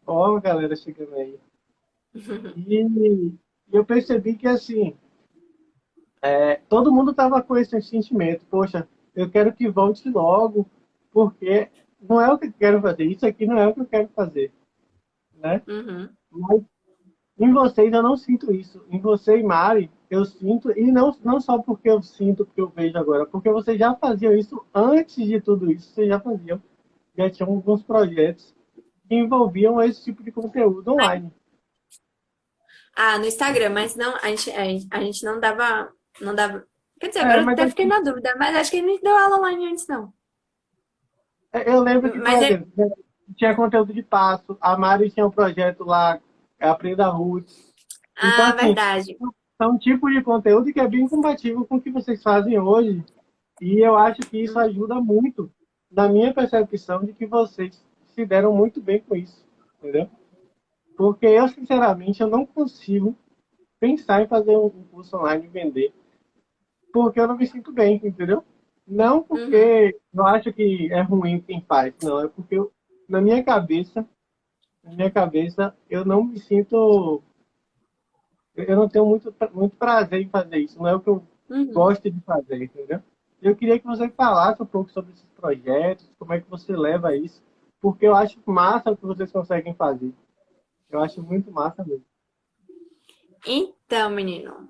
[0.07, 1.39] ó a galera chegando aí.
[2.57, 3.35] E
[3.73, 4.97] eu percebi que, assim,
[6.21, 10.67] é, todo mundo tava com esse sentimento, poxa, eu quero que volte logo,
[11.11, 11.69] porque
[12.01, 14.09] não é o que eu quero fazer, isso aqui não é o que eu quero
[14.09, 14.53] fazer,
[15.35, 15.63] né?
[15.67, 16.09] Uhum.
[16.31, 16.63] Mas
[17.45, 18.85] em vocês eu não sinto isso.
[18.89, 22.69] Em você e Mari, eu sinto, e não, não só porque eu sinto, porque eu
[22.69, 26.63] vejo agora, porque vocês já faziam isso antes de tudo isso, vocês já faziam,
[27.17, 28.55] já tinham alguns projetos
[29.09, 31.33] que envolviam esse tipo de conteúdo online.
[32.95, 34.51] Ah, no Instagram, mas não, a gente,
[34.91, 36.65] a gente não dava, não dava.
[37.01, 39.03] Quer dizer, é, agora é, eu até fiquei na dúvida, mas acho que a gente
[39.03, 40.13] deu aula online antes, não.
[41.53, 42.65] É, eu lembro que, mas é...
[43.37, 46.21] tinha conteúdo de passo, a Mari tinha um projeto lá,
[46.71, 47.73] Aprenda Roots.
[48.17, 49.17] Ah, então, assim, verdade.
[49.61, 53.05] É um tipo de conteúdo que é bem compatível com o que vocês fazem hoje.
[53.61, 55.51] E eu acho que isso ajuda muito
[55.91, 59.47] na minha percepção de que vocês se deram muito bem com isso,
[59.79, 60.09] entendeu?
[60.97, 63.17] Porque eu, sinceramente, eu não consigo
[63.79, 65.93] pensar em fazer um curso online e vender,
[66.93, 68.45] porque eu não me sinto bem, entendeu?
[68.87, 70.21] Não porque uhum.
[70.21, 72.73] eu acho que é ruim quem faz, não, é porque eu,
[73.09, 74.07] na minha cabeça,
[74.83, 77.23] na minha cabeça, eu não me sinto
[78.55, 81.73] eu não tenho muito, muito prazer em fazer isso, não é o que eu uhum.
[81.73, 83.03] gosto de fazer, entendeu?
[83.41, 87.17] Eu queria que você falasse um pouco sobre esses projetos, como é que você leva
[87.17, 87.43] isso,
[87.81, 90.13] porque eu acho massa o que vocês conseguem fazer.
[90.91, 92.05] Eu acho muito massa mesmo.
[93.47, 94.69] Então, menino,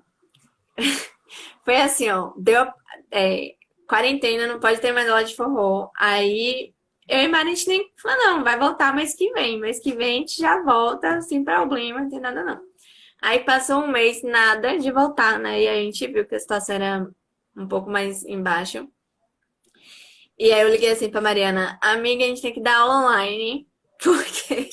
[1.63, 2.65] foi assim, ó, deu
[3.11, 3.53] é,
[3.87, 5.91] quarentena, não pode ter mais aula de forró.
[5.95, 6.72] Aí
[7.07, 9.59] eu e Maria, a gente nem falou, não, vai voltar mês que vem.
[9.59, 12.59] Mês que vem a gente já volta, sem problema, não tem nada não.
[13.21, 15.61] Aí passou um mês, nada de voltar, né?
[15.61, 17.07] E a gente viu que a situação era
[17.55, 18.87] um pouco mais embaixo.
[20.37, 23.67] E aí eu liguei assim pra Mariana, amiga, a gente tem que dar aula online,
[24.03, 24.69] porque.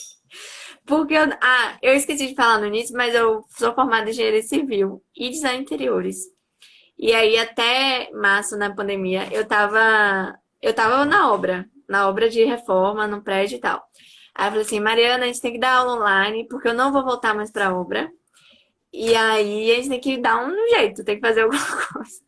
[0.87, 1.25] Porque eu.
[1.41, 5.31] Ah, eu esqueci de falar no início, mas eu sou formada em engenharia civil e
[5.31, 6.19] design interiores.
[6.99, 10.37] E aí, até março, na pandemia, eu tava.
[10.61, 13.83] Eu tava na obra, na obra de reforma, no prédio e tal.
[14.33, 16.93] Aí eu falei assim, Mariana, a gente tem que dar aula online, porque eu não
[16.93, 18.11] vou voltar mais pra obra.
[18.93, 22.21] E aí a gente tem que dar um jeito, tem que fazer alguma coisa.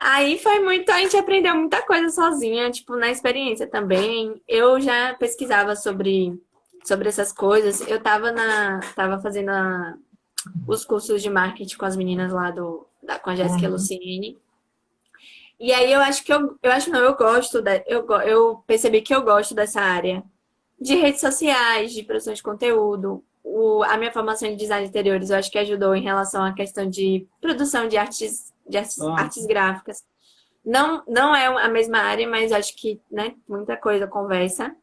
[0.00, 4.42] Aí foi muito, a gente aprendeu muita coisa sozinha, tipo, na experiência também.
[4.48, 6.36] Eu já pesquisava sobre,
[6.84, 7.80] sobre essas coisas.
[7.88, 8.80] Eu tava na.
[8.96, 9.94] tava fazendo a,
[10.66, 13.72] os cursos de marketing com as meninas lá do, da, com a Jéssica uhum.
[13.72, 14.36] Lucine.
[15.62, 19.00] E aí eu acho que eu, eu acho não, eu gosto, da, eu, eu percebi
[19.00, 20.22] que eu gosto dessa área
[20.80, 25.30] de redes sociais, de produção de conteúdo o, a minha formação de design de interiores
[25.30, 29.20] eu acho que ajudou em relação à questão de produção de artes, de artes, ah.
[29.20, 30.04] artes gráficas.
[30.64, 34.74] Não, não é a mesma área, mas acho que né, muita coisa conversa.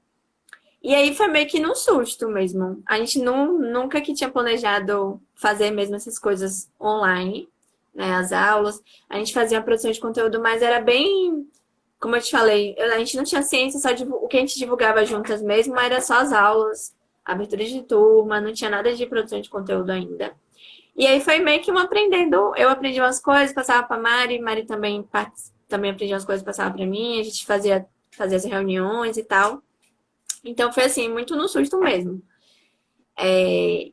[0.83, 2.81] E aí foi meio que num susto mesmo.
[2.85, 7.49] A gente não, nunca que tinha planejado fazer mesmo essas coisas online,
[7.93, 8.82] né, as aulas.
[9.10, 11.47] A gente fazia a produção de conteúdo, mas era bem,
[11.99, 15.06] como eu te falei, a gente não tinha ciência, só o que a gente divulgava
[15.06, 16.97] juntas mesmo era só as aulas
[17.32, 20.34] abertura de turma, não tinha nada de produção de conteúdo ainda.
[20.95, 22.54] E aí foi meio que um aprendendo.
[22.56, 25.08] Eu aprendi umas coisas, passava para Mari, Mari também,
[25.67, 29.62] também aprendia umas coisas, passava para mim, a gente fazia, fazia as reuniões e tal.
[30.43, 32.21] Então foi assim, muito no susto mesmo.
[33.17, 33.91] É,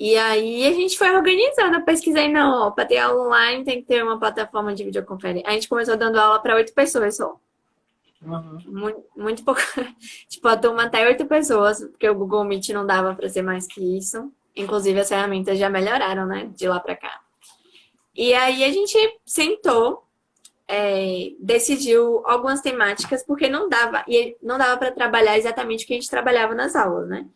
[0.00, 3.88] e aí a gente foi organizando, eu pesquisei, não, para ter aula online tem que
[3.88, 5.50] ter uma plataforma de videoconferência.
[5.50, 7.36] A gente começou dando aula para oito pessoas só.
[8.22, 8.58] Uhum.
[8.66, 9.60] Muito, muito pouco.
[10.30, 13.66] tipo, a turma até oito pessoas, porque o Google Meet não dava para ser mais
[13.66, 14.32] que isso.
[14.54, 16.48] Inclusive, as ferramentas já melhoraram, né?
[16.54, 17.20] De lá para cá.
[18.14, 20.04] E aí a gente sentou,
[20.68, 25.94] é, decidiu algumas temáticas, porque não dava, e não dava para trabalhar exatamente o que
[25.94, 27.26] a gente trabalhava nas aulas, né?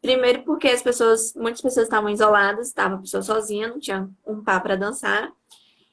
[0.00, 4.42] Primeiro porque as pessoas, muitas pessoas estavam isoladas, estava a pessoa sozinha, não tinha um
[4.42, 5.32] pá para dançar.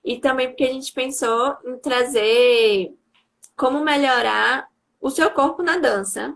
[0.04, 2.94] E também porque a gente pensou em trazer
[3.56, 4.68] como melhorar
[5.02, 6.36] o seu corpo na dança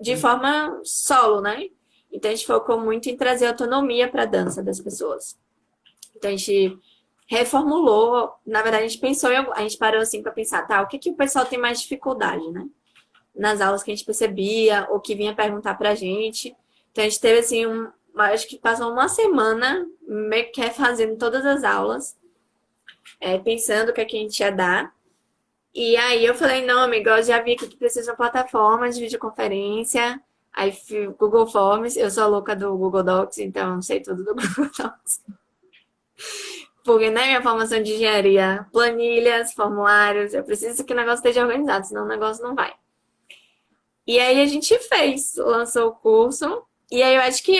[0.00, 0.18] de uhum.
[0.18, 1.68] forma solo, né?
[2.10, 5.38] Então a gente focou muito em trazer autonomia para a dança das pessoas.
[6.16, 6.78] Então a gente
[7.26, 10.98] reformulou, na verdade a gente pensou, a gente parou assim para pensar, tá, o que
[10.98, 12.66] que o pessoal tem mais dificuldade, né?
[13.34, 16.56] Nas aulas que a gente percebia ou que vinha perguntar para a gente.
[16.98, 21.46] Então a gente teve assim um, acho que passou uma semana meio que fazendo todas
[21.46, 22.18] as aulas,
[23.20, 24.92] é, pensando o que, é que a gente ia dar.
[25.72, 28.98] E aí eu falei, não, amigo, eu já vi que precisa de uma plataforma de
[28.98, 30.20] videoconferência.
[30.52, 30.76] Aí
[31.16, 35.22] Google Forms, eu sou louca do Google Docs, então sei tudo do Google Docs.
[36.82, 41.86] Porque, né, minha formação de engenharia, planilhas, formulários, eu preciso que o negócio esteja organizado,
[41.86, 42.74] senão o negócio não vai.
[44.04, 47.58] E aí a gente fez, lançou o curso, e aí eu acho que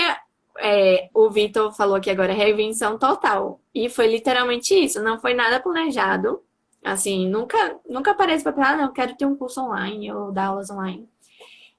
[0.59, 3.61] é, o Vitor falou aqui agora, reinvenção total.
[3.75, 6.43] E foi literalmente isso, não foi nada planejado.
[6.83, 10.47] Assim, nunca, nunca aparece para falar, ah, não, quero ter um curso online ou dar
[10.47, 11.09] aulas online.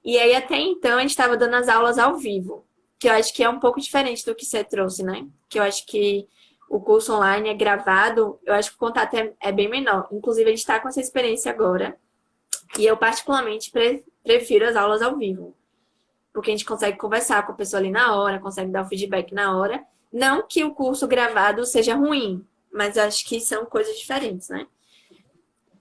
[0.04, 2.64] E aí, até então, a gente estava dando as aulas ao vivo,
[2.98, 5.26] que eu acho que é um pouco diferente do que você trouxe, né?
[5.48, 6.26] Que eu acho que
[6.68, 10.08] o curso online é gravado, eu acho que o contato é, é bem menor.
[10.12, 11.98] Inclusive, a gente está com essa experiência agora.
[12.78, 15.56] E eu, particularmente, pre prefiro as aulas ao vivo.
[16.32, 19.32] Porque a gente consegue conversar com a pessoa ali na hora, consegue dar o feedback
[19.32, 19.84] na hora.
[20.12, 24.66] Não que o curso gravado seja ruim, mas acho que são coisas diferentes, né?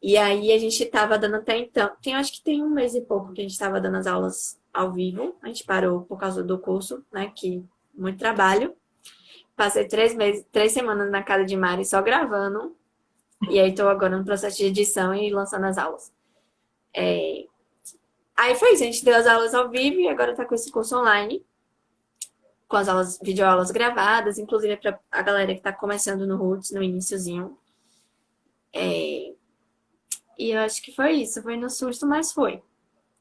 [0.01, 3.01] E aí a gente estava dando até então, tem acho que tem um mês e
[3.01, 5.35] pouco que a gente estava dando as aulas ao vivo.
[5.41, 7.31] A gente parou por causa do curso, né?
[7.35, 8.73] Que muito trabalho.
[9.55, 12.75] Passei três meses, três semanas na casa de Mari só gravando.
[13.49, 16.13] E aí estou agora no processo de edição e lançando as aulas.
[16.95, 17.45] É...
[18.39, 20.71] Aí foi isso, a gente deu as aulas ao vivo e agora está com esse
[20.71, 21.45] curso online.
[22.69, 26.81] Com as aulas, videoaulas gravadas, inclusive para a galera que está começando no Roots, no
[26.81, 27.57] iníciozinho.
[28.71, 29.33] É...
[30.37, 32.63] E eu acho que foi isso, foi no susto, mas foi.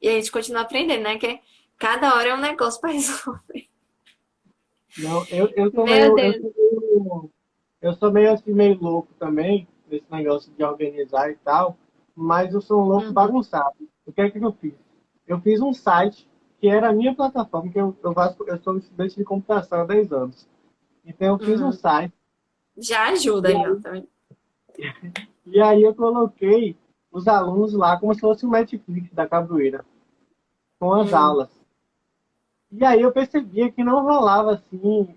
[0.00, 1.18] E a gente continua aprendendo, né?
[1.18, 1.40] Que
[1.76, 3.68] cada hora é um negócio para resolver.
[4.98, 7.30] Não, eu, eu sou meio, eu sou meio,
[7.82, 11.76] eu sou meio assim, meio louco também, nesse negócio de organizar e tal,
[12.14, 13.12] mas eu sou um louco uhum.
[13.12, 13.74] bagunçado.
[14.06, 14.74] O que é que eu fiz?
[15.28, 18.78] Eu fiz um site que era a minha plataforma, que eu, eu, faço, eu sou
[18.78, 20.48] estudante de computação há 10 anos.
[21.04, 21.68] Então eu fiz uhum.
[21.68, 22.14] um site.
[22.76, 24.08] Já ajuda aí, eu também.
[25.50, 26.76] E aí eu coloquei
[27.10, 29.82] os alunos lá como se fosse o Netflix da capoeira,
[30.78, 31.18] com as uhum.
[31.18, 31.48] aulas.
[32.70, 35.08] E aí eu percebia que não rolava assim.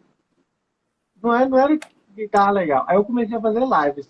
[1.22, 2.86] Não era, não era que estava legal.
[2.88, 4.10] Aí eu comecei a fazer lives.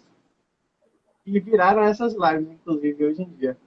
[1.25, 3.57] E viraram essas lives, inclusive, hoje em dia.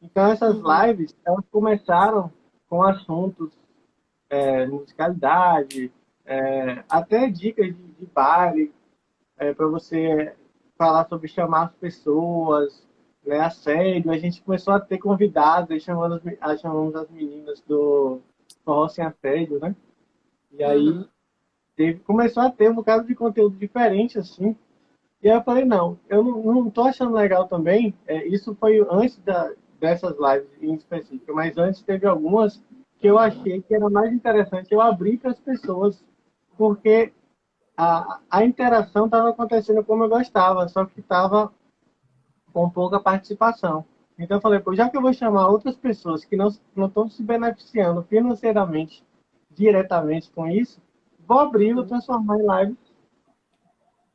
[0.00, 0.86] Então essas uhum.
[0.86, 2.32] lives, elas começaram
[2.68, 3.52] com assuntos
[4.28, 5.92] é, musicalidade,
[6.24, 8.72] é, até dicas de, de baile,
[9.36, 10.34] é, para você
[10.78, 12.86] falar sobre chamar as pessoas,
[13.24, 14.10] né, assédio.
[14.10, 16.22] A gente começou a ter convidados, chamando,
[16.58, 18.20] chamamos as meninas do
[18.64, 19.74] forró sem assédio, né?
[20.52, 21.08] E aí uhum.
[21.76, 24.56] teve, começou a ter um bocado de conteúdo diferente, assim.
[25.22, 27.94] E aí eu falei, não, eu não, não tô achando legal também.
[28.06, 32.62] É, isso foi antes da, dessas lives em específico, mas antes teve algumas
[32.98, 36.04] que eu achei que era mais interessante eu abrir para as pessoas,
[36.56, 37.12] porque
[37.76, 41.50] a, a interação estava acontecendo como eu gostava, só que estava
[42.52, 43.84] com pouca participação.
[44.18, 47.22] Então eu falei, pô, já que eu vou chamar outras pessoas que não estão se
[47.22, 49.02] beneficiando financeiramente
[49.50, 50.80] diretamente com isso,
[51.26, 52.78] vou abrir, vou transformar em lives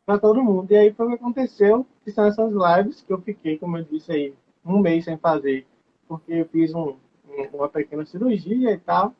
[0.05, 0.71] para todo mundo.
[0.71, 3.83] E aí foi o que aconteceu, que são essas lives que eu fiquei, como eu
[3.83, 5.65] disse aí, um mês sem fazer,
[6.07, 6.95] porque eu fiz um,
[7.53, 9.13] uma pequena cirurgia e tal.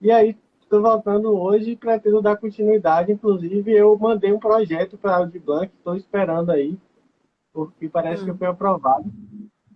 [0.00, 3.12] E aí estou voltando hoje e pretendo dar continuidade.
[3.12, 6.78] Inclusive, eu mandei um projeto para a Audiblanc, estou esperando aí,
[7.52, 8.32] porque parece hum.
[8.32, 9.10] que foi aprovado.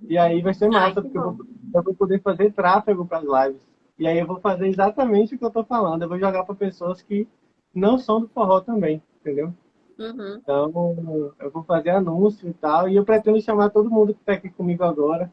[0.07, 3.19] E aí vai ser massa, Ai, porque eu vou, eu vou, poder fazer tráfego para
[3.19, 3.63] as lives.
[3.99, 6.03] E aí eu vou fazer exatamente o que eu estou falando.
[6.03, 7.27] Eu vou jogar para pessoas que
[7.75, 9.53] não são do forró também, entendeu?
[9.99, 10.37] Uhum.
[10.37, 12.89] Então, eu vou fazer anúncio e tal.
[12.89, 15.31] E eu pretendo chamar todo mundo que está aqui comigo agora.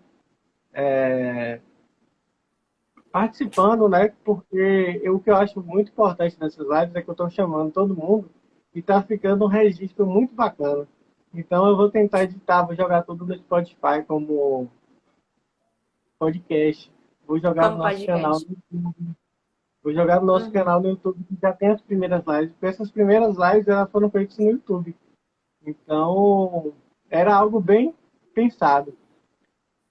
[0.74, 1.60] É...
[3.12, 4.13] Participando, né?
[4.24, 7.71] Porque eu, o que eu acho muito importante nessas lives é que eu estou chamando
[7.71, 8.30] todo mundo
[8.74, 10.88] e está ficando um registro muito bacana.
[11.34, 14.69] Então eu vou tentar editar, vou jogar tudo no Spotify como
[16.17, 16.91] podcast.
[17.26, 18.21] Vou jogar como no nosso podcast.
[18.21, 19.15] canal no YouTube.
[19.84, 20.52] Vou jogar no nosso uhum.
[20.52, 22.52] canal no YouTube que já tem as primeiras lives.
[22.52, 24.96] Porque essas primeiras lives elas foram feitas no YouTube.
[25.65, 26.74] Então
[27.10, 27.94] era algo bem
[28.34, 28.96] pensado.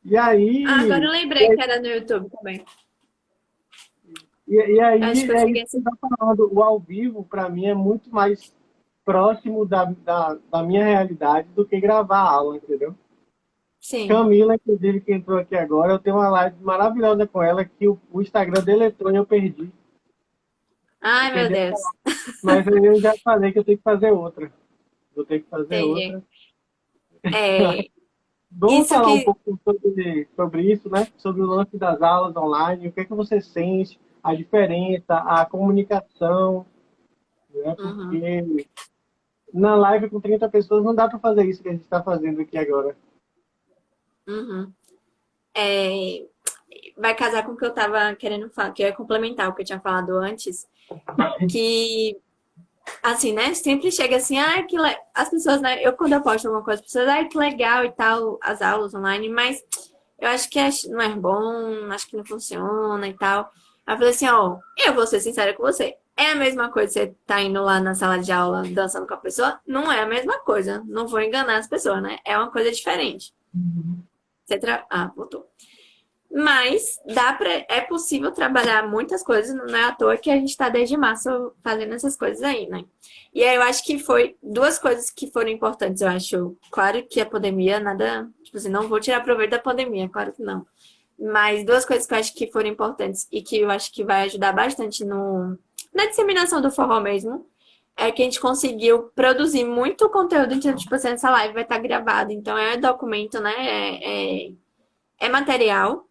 [0.04, 0.64] E aí.
[0.66, 2.64] Ah, agora eu lembrei que era no YouTube também.
[4.48, 6.48] E, e aí, é isso que tá falando.
[6.52, 8.52] O ao vivo, para mim, é muito mais
[9.04, 12.94] próximo da, da, da, minha realidade do que gravar a aula, entendeu?
[13.78, 14.08] Sim.
[14.08, 17.98] Camila, inclusive, que entrou aqui agora, eu tenho uma live maravilhosa com ela que o,
[18.10, 19.72] o Instagram deletou e eu perdi.
[21.00, 21.80] Ai, meu Deus.
[22.42, 24.52] Mas eu já falei que eu tenho que fazer outra.
[25.14, 26.14] Vou ter que fazer Entendi.
[26.14, 26.24] outra.
[27.24, 27.88] É...
[28.52, 29.12] Vamos isso falar que...
[29.12, 31.06] um pouco sobre, sobre isso, né?
[31.16, 35.46] Sobre o lance das aulas online, o que, é que você sente, a diferença, a
[35.46, 36.66] comunicação,
[37.54, 37.76] né?
[37.78, 37.96] Uhum.
[37.96, 38.56] Porque uhum
[39.52, 42.40] na live com 30 pessoas não dá para fazer isso que a gente está fazendo
[42.40, 42.96] aqui agora.
[44.26, 44.72] Uhum.
[45.54, 46.26] É,
[46.96, 49.66] vai casar com o que eu estava querendo falar, que é complementar o que eu
[49.66, 50.68] tinha falado antes,
[51.50, 52.16] que
[53.02, 53.54] assim, né?
[53.54, 54.96] Sempre chega assim, ah, que le...
[55.14, 55.82] as pessoas, né?
[55.82, 58.94] Eu quando eu posto alguma coisa, as pessoas, ah, que legal e tal, as aulas
[58.94, 59.62] online, mas
[60.18, 63.50] eu acho que não é bom, acho que não funciona e tal.
[63.86, 65.96] Aí eu falei assim, ó, eu vou ser sincera com você.
[66.16, 69.16] É a mesma coisa você tá indo lá na sala de aula dançando com a
[69.16, 69.58] pessoa?
[69.66, 70.84] Não é a mesma coisa.
[70.86, 72.18] Não vou enganar as pessoas, né?
[72.26, 73.32] É uma coisa diferente.
[73.54, 74.02] Uhum.
[74.44, 74.84] Você tra...
[74.90, 75.46] Ah, voltou.
[76.32, 80.50] Mas dá pra, é possível trabalhar muitas coisas, não é à toa que a gente
[80.50, 82.84] está desde março fazendo essas coisas aí, né?
[83.34, 86.56] E aí eu acho que foi duas coisas que foram importantes, eu acho.
[86.70, 90.42] Claro que a pandemia, nada, tipo assim, não vou tirar proveito da pandemia, claro que
[90.42, 90.64] não.
[91.18, 94.22] Mas duas coisas que eu acho que foram importantes e que eu acho que vai
[94.22, 95.58] ajudar bastante no,
[95.92, 97.44] na disseminação do forró mesmo,
[97.96, 101.78] é que a gente conseguiu produzir muito conteúdo, então, tipo assim, essa live vai estar
[101.78, 103.52] gravada, então é documento, né?
[103.58, 104.52] É, é,
[105.18, 106.06] é material.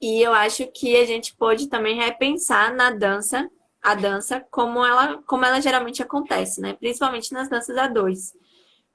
[0.00, 3.50] E eu acho que a gente pode também repensar na dança,
[3.82, 6.74] a dança, como ela, como ela geralmente acontece, né?
[6.74, 8.32] Principalmente nas danças a dois.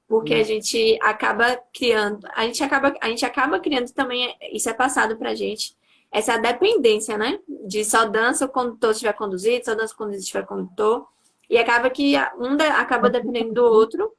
[0.08, 0.44] Porque a hum.
[0.44, 5.36] gente acaba criando, a gente acaba, a gente acaba criando também, isso é passado pra
[5.36, 5.76] gente,
[6.12, 7.40] essa dependência, né?
[7.66, 11.08] De só dança quando o condutor estiver conduzido, só dança quando estiver condutor.
[11.50, 14.14] E acaba que um acaba dependendo do outro.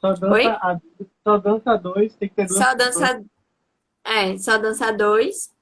[0.00, 0.80] Só dança, a,
[1.24, 3.24] só dança dois, tem que ter duas Só dança,
[4.04, 5.52] é, só dança dois.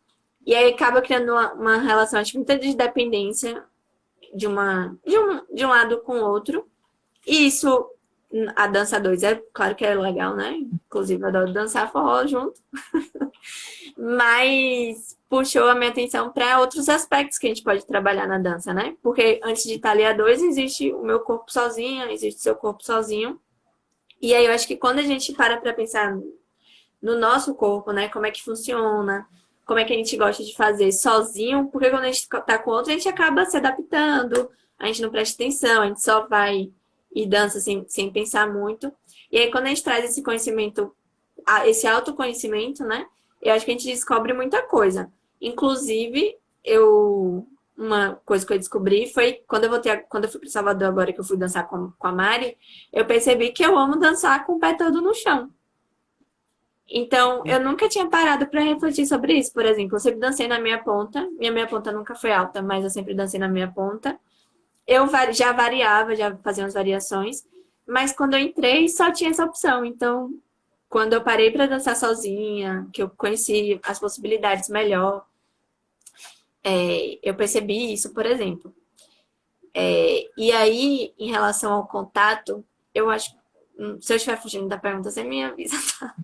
[0.47, 3.63] E aí acaba criando uma, uma relação, acho, muita de dependência
[4.35, 6.67] de, uma, de, um, de um lado com o outro.
[7.27, 7.91] E isso,
[8.57, 10.57] a dança dois é claro que é legal, né?
[10.87, 12.61] Inclusive, eu adoro dançar forró junto.
[13.97, 18.73] Mas puxou a minha atenção para outros aspectos que a gente pode trabalhar na dança,
[18.73, 18.97] né?
[19.03, 22.57] Porque antes de estar ali a dois, existe o meu corpo sozinho, existe o seu
[22.57, 23.39] corpo sozinho.
[24.21, 26.19] E aí eu acho que quando a gente para para pensar
[27.01, 28.09] no nosso corpo, né?
[28.09, 29.27] Como é que funciona,
[29.71, 32.73] como é que a gente gosta de fazer sozinho, porque quando a gente tá com
[32.73, 36.73] outro, a gente acaba se adaptando, a gente não presta atenção, a gente só vai
[37.15, 38.93] e dança sem, sem pensar muito.
[39.31, 40.93] E aí, quando a gente traz esse conhecimento,
[41.67, 43.07] esse autoconhecimento, né?
[43.41, 45.09] Eu acho que a gente descobre muita coisa.
[45.41, 47.47] Inclusive, eu
[47.79, 51.13] uma coisa que eu descobri foi quando eu voltei, quando eu fui para Salvador agora
[51.13, 52.59] que eu fui dançar com, com a Mari,
[52.93, 55.49] eu percebi que eu amo dançar com o pé todo no chão.
[56.91, 59.53] Então, eu nunca tinha parado para refletir sobre isso.
[59.53, 61.29] Por exemplo, eu sempre dancei na minha ponta.
[61.39, 64.19] Minha minha ponta nunca foi alta, mas eu sempre dancei na minha ponta.
[64.87, 67.47] Eu já variava, já fazia umas variações.
[67.87, 69.85] Mas quando eu entrei, só tinha essa opção.
[69.85, 70.35] Então,
[70.89, 75.25] quando eu parei para dançar sozinha, que eu conheci as possibilidades melhor,
[76.65, 78.75] é, eu percebi isso, por exemplo.
[79.73, 83.39] É, e aí, em relação ao contato, eu acho.
[83.79, 86.17] Hum, se eu estiver fugindo da pergunta, você me avisa, tá?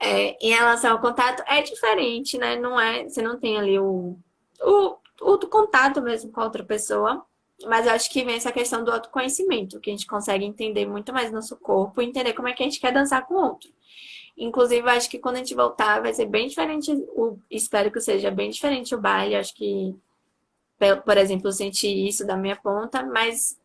[0.00, 2.56] É, em relação ao contato, é diferente, né?
[2.56, 4.18] Não é, você não tem ali o,
[4.60, 7.24] o, o contato mesmo com a outra pessoa,
[7.64, 11.12] mas eu acho que vem essa questão do autoconhecimento, que a gente consegue entender muito
[11.12, 13.70] mais nosso corpo entender como é que a gente quer dançar com o outro.
[14.36, 18.30] Inclusive, acho que quando a gente voltar, vai ser bem diferente, o, espero que seja
[18.30, 19.36] bem diferente o baile.
[19.36, 19.96] Acho que,
[21.04, 23.58] por exemplo, eu senti isso da minha ponta, mas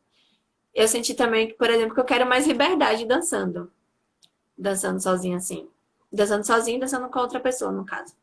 [0.74, 3.72] eu senti também por exemplo, que eu quero mais liberdade dançando
[4.60, 5.68] dançando sozinho assim.
[6.12, 8.14] Dançando sozinho e dançando com outra pessoa, no caso.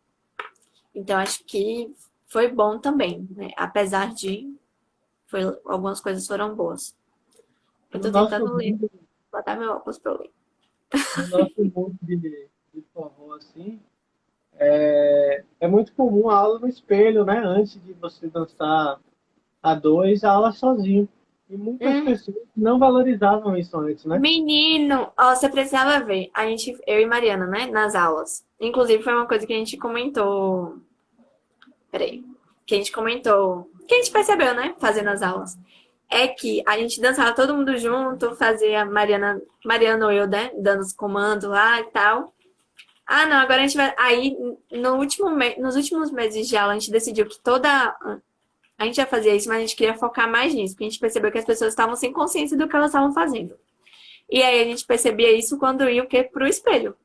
[0.95, 1.95] Então, acho que
[2.27, 3.51] foi bom também, né?
[3.57, 4.55] Apesar de
[5.27, 6.95] foi, algumas coisas foram boas.
[7.93, 8.77] Eu tô tentando ler,
[9.33, 10.33] botar meu óculos pra eu ler.
[11.17, 13.81] No nosso mundo de, de forró, assim,
[14.55, 17.39] é, é muito comum a aula no espelho, né?
[17.39, 19.01] Antes de você dançar
[19.63, 21.09] a dois, a aula sozinho.
[21.49, 22.05] E muitas hum.
[22.05, 24.19] pessoas não valorizavam isso antes, né?
[24.19, 26.29] Menino, ó, você precisava ver.
[26.35, 28.45] A gente, eu e Mariana, né, nas aulas.
[28.61, 30.79] Inclusive, foi uma coisa que a gente comentou.
[31.91, 32.25] Peraí.
[32.67, 33.71] Que a gente comentou.
[33.87, 34.75] Que a gente percebeu, né?
[34.79, 35.57] Fazendo as aulas.
[36.11, 40.51] É que a gente dançava todo mundo junto, fazia Mariana, Mariana ou eu, né?
[40.59, 42.35] Dando os comandos lá e tal.
[43.07, 43.95] Ah, não, agora a gente vai.
[43.97, 44.37] Aí,
[44.73, 45.57] no último me...
[45.59, 47.97] nos últimos meses de aula, a gente decidiu que toda
[48.79, 51.01] a gente já fazia isso, mas a gente queria focar mais nisso, porque a gente
[51.01, 53.57] percebeu que as pessoas estavam sem consciência do que elas estavam fazendo.
[54.31, 56.23] E aí a gente percebia isso quando ia o quê?
[56.23, 56.97] Pro espelho.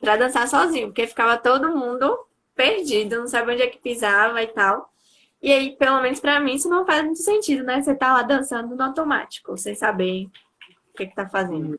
[0.00, 4.46] Pra dançar sozinho, porque ficava todo mundo perdido, não sabe onde é que pisava e
[4.48, 4.92] tal.
[5.40, 7.82] E aí, pelo menos para mim, isso não faz muito sentido, né?
[7.82, 10.26] Você tá lá dançando no automático, sem saber
[10.92, 11.78] o que, que tá fazendo.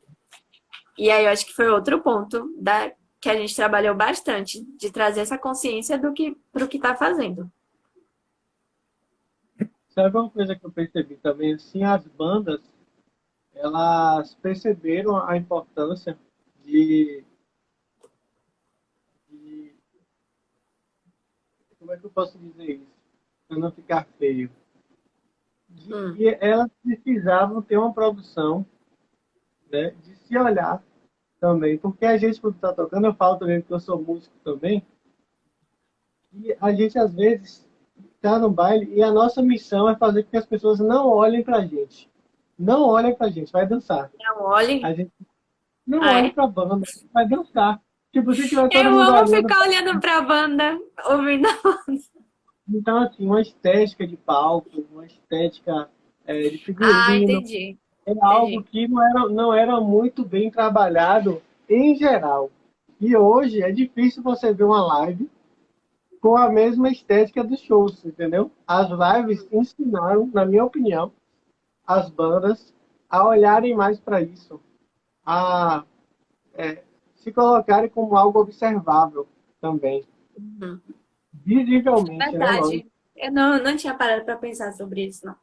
[0.98, 4.92] E aí eu acho que foi outro ponto da, que a gente trabalhou bastante, de
[4.92, 7.50] trazer essa consciência do que pro que tá fazendo.
[9.94, 11.54] Sabe uma coisa que eu percebi também?
[11.54, 12.60] Assim, as bandas,
[13.54, 16.18] elas perceberam a importância
[16.66, 17.24] de,
[19.30, 19.76] de
[21.78, 22.92] como é que eu posso dizer isso?
[23.48, 24.50] Para não ficar feio.
[25.70, 26.16] De hum.
[26.16, 28.66] que elas precisavam ter uma produção
[29.72, 30.84] né, de se olhar
[31.40, 31.78] também.
[31.78, 34.84] Porque a gente, quando está tocando, eu falo também que eu sou músico também,
[36.32, 37.72] e a gente, às vezes,
[38.24, 41.44] está no baile e a nossa missão é fazer com que as pessoas não olhem
[41.44, 42.10] para a gente.
[42.58, 44.10] Não olhem para a gente, vai dançar.
[44.18, 44.84] Não olhem?
[44.86, 45.12] A gente
[45.86, 46.32] não ah, olhem é?
[46.32, 47.82] para a banda, vai dançar.
[48.14, 52.02] Tipo, se tiver todo Eu amo olhando, ficar olhando pra banda, ouvindo a banda.
[52.70, 55.90] Então, assim, uma estética de palco, uma estética
[56.26, 57.78] é, de Ah, figurino, entendi.
[58.06, 62.50] é algo que não era, não era muito bem trabalhado em geral.
[63.02, 65.30] E hoje é difícil você ver uma live
[66.24, 68.50] com a mesma estética dos shows, entendeu?
[68.66, 71.12] As lives ensinaram, na minha opinião,
[71.86, 72.74] as bandas
[73.10, 74.58] a olharem mais para isso,
[75.26, 75.84] a
[76.54, 76.82] é,
[77.16, 79.28] se colocarem como algo observável
[79.60, 80.08] também,
[80.38, 80.80] Uhum.
[81.34, 82.32] visivelmente, né?
[82.32, 82.92] Verdade.
[83.18, 85.36] Eu não, não tinha parado pra pensar sobre isso, não.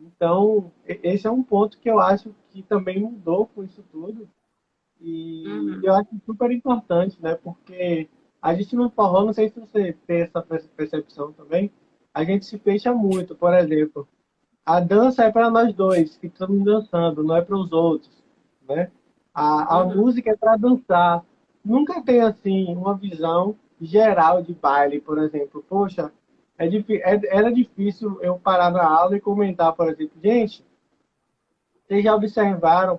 [0.00, 4.28] Então, esse é um ponto que eu acho que também mudou com isso tudo.
[5.00, 5.80] E Uhum.
[5.84, 7.36] eu acho super importante, né?
[7.36, 8.08] Porque
[8.42, 11.70] a gente no forró, não sei se você tem essa perce- percepção também,
[12.14, 13.34] a gente se fecha muito.
[13.34, 14.08] Por exemplo,
[14.64, 18.10] a dança é para nós dois, que estamos dançando, não é para os outros,
[18.68, 18.90] né?
[19.34, 19.96] A, a Uhum.
[19.96, 21.24] música é para dançar.
[21.64, 25.64] Nunca tem, assim, uma visão geral de baile, por exemplo.
[25.68, 26.10] Poxa,
[26.58, 30.64] é é- era difícil eu parar na aula e comentar, por exemplo, gente,
[31.86, 32.98] vocês já observaram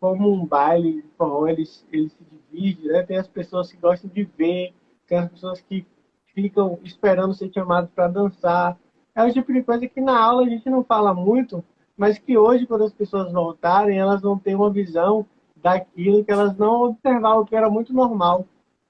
[0.00, 2.16] como um baile de forró ele, ele se
[2.50, 3.02] divide, né?
[3.02, 4.72] Tem as pessoas que gostam de ver,
[5.06, 5.86] tem as pessoas que
[6.34, 8.78] ficam esperando ser chamadas para dançar.
[9.14, 11.62] É o tipo de coisa que na aula a gente não fala muito,
[11.96, 16.56] mas que hoje, quando as pessoas voltarem, elas vão ter uma visão daquilo que elas
[16.56, 18.46] não observavam, que era muito normal.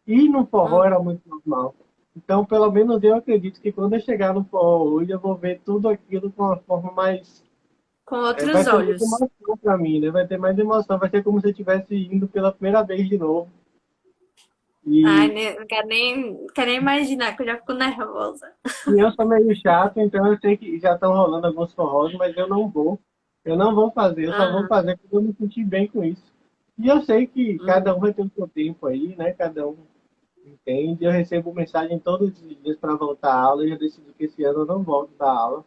[0.06, 1.74] E no forró era muito normal.
[2.16, 5.60] Então, pelo menos eu acredito que quando eu chegar no forró hoje, eu vou ver
[5.64, 7.42] tudo aquilo com uma forma mais
[8.10, 9.02] Com é, vai outros ter olhos.
[9.62, 10.10] pra mim, né?
[10.10, 10.98] Vai ter mais emoção.
[10.98, 13.48] Vai ser como se eu estivesse indo pela primeira vez de novo.
[14.84, 18.52] E, Ai, não quero nem, quero nem imaginar, que eu já fico nervosa.
[18.88, 22.36] e eu sou meio chato, então eu sei que já estão rolando alguns forrós, mas
[22.36, 22.98] eu não vou.
[23.44, 24.60] Eu não vou fazer, eu só Aham.
[24.60, 26.24] vou fazer quando eu me sentir bem com isso.
[26.78, 27.66] E eu sei que Hum.
[27.66, 29.32] cada um vai ter o seu tempo aí, né?
[29.32, 29.76] Cada um
[30.44, 31.04] entende.
[31.04, 33.62] Eu recebo mensagem todos os dias para voltar à aula.
[33.64, 35.64] Eu já decidi que esse ano eu não volto da aula.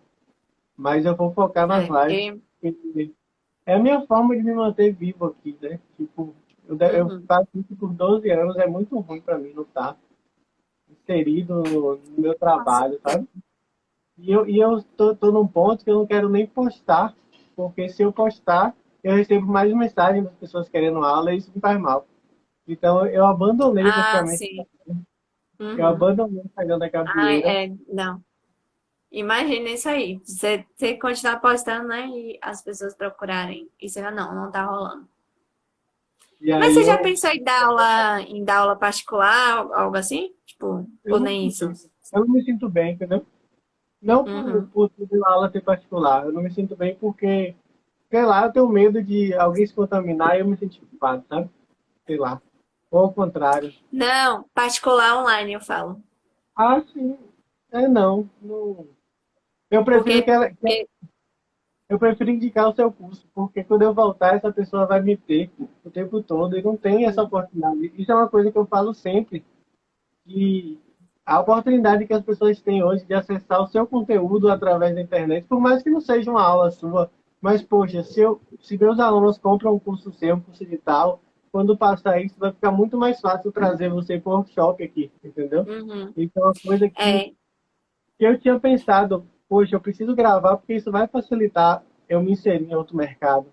[0.78, 3.14] Mas eu vou focar nas É, lives.
[3.66, 5.80] É a minha forma de me manter vivo aqui, né?
[5.98, 6.36] Tipo,
[6.68, 7.24] eu, eu Uhum.
[7.28, 9.98] faço isso por 12 anos, é muito ruim pra mim não estar
[10.90, 13.28] inserido no, meu trabalho, sabe?
[14.18, 17.16] E eu, e eu tô, tô num ponto que eu não quero nem postar,
[17.56, 21.60] porque se eu postar, eu recebo mais mensagens das pessoas querendo aula e isso me
[21.60, 22.06] faz mal.
[22.68, 24.38] Então eu abandonei Ah, praticamente.
[24.38, 24.66] sim.
[24.88, 25.06] Eu
[25.60, 25.86] Uhum.
[25.86, 27.50] abandonei o Instagram da capoeira.
[27.50, 28.24] é, não.
[29.14, 30.20] Imagina isso aí.
[30.26, 32.08] Você, você continuar postando, né?
[32.10, 33.70] E as pessoas procurarem.
[33.80, 35.08] E você fala, não, não tá rolando.
[36.42, 40.34] E Mas você já eu- pensou em dar aula, em dar aula particular, algo assim?
[40.46, 41.72] Tipo, Eu ou nem isso?
[42.12, 43.26] Eu não me sinto bem, entendeu?
[44.02, 44.68] Não por, Uhum.
[44.68, 46.26] por tudo aula ser particular.
[46.26, 47.56] Eu não me sinto bem porque,
[48.10, 51.50] sei lá, eu tenho medo de alguém se contaminar e eu me sentir culpado, sabe?
[52.06, 52.42] Sei lá.
[52.92, 53.74] Ou ao contrário.
[53.92, 56.02] Não, particular online, eu falo.
[56.56, 57.18] Ah, sim.
[57.72, 58.30] É, não.
[58.42, 58.88] não.
[59.74, 60.50] Eu prefiro Porque- que ela...
[60.50, 60.88] porque-
[61.90, 65.52] Eu prefiro indicar o seu curso, porque quando eu voltar, essa pessoa vai me ter
[65.84, 67.92] o tempo todo e não tem essa oportunidade.
[67.98, 69.44] Isso é uma coisa que eu falo sempre,
[70.24, 70.80] que
[71.26, 75.46] a oportunidade que as pessoas têm hoje de acessar o seu conteúdo através da internet,
[75.48, 77.12] por mais que não seja uma aula sua,
[77.42, 81.20] mas, poxa, se, eu, se meus alunos compram um curso seu, um curso de tal,
[81.52, 85.64] quando passar isso, vai ficar muito mais fácil trazer você para o workshop aqui, entendeu?
[85.64, 86.12] Uhum.
[86.16, 87.30] Então, é uma coisa que É,
[88.18, 92.72] que eu tinha pensado, poxa, eu preciso gravar porque isso vai facilitar eu me inserir
[92.72, 93.46] em outro mercado.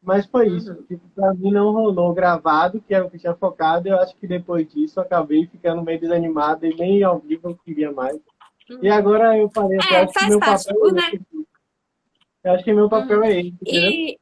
[0.00, 0.70] Mas foi isso.
[0.70, 0.82] Uhum.
[0.84, 3.88] Tipo, pra mim não rolou gravado, que era o que eu tinha focado.
[3.88, 7.56] Eu acho que depois disso eu acabei ficando meio desanimado e nem ao vivo eu
[7.64, 8.16] queria mais.
[8.80, 11.02] E agora eu falei assim, É, acho que faz meu papel né?
[12.44, 12.48] é.
[12.48, 13.54] Eu acho que meu papel é esse?
[13.66, 14.18] E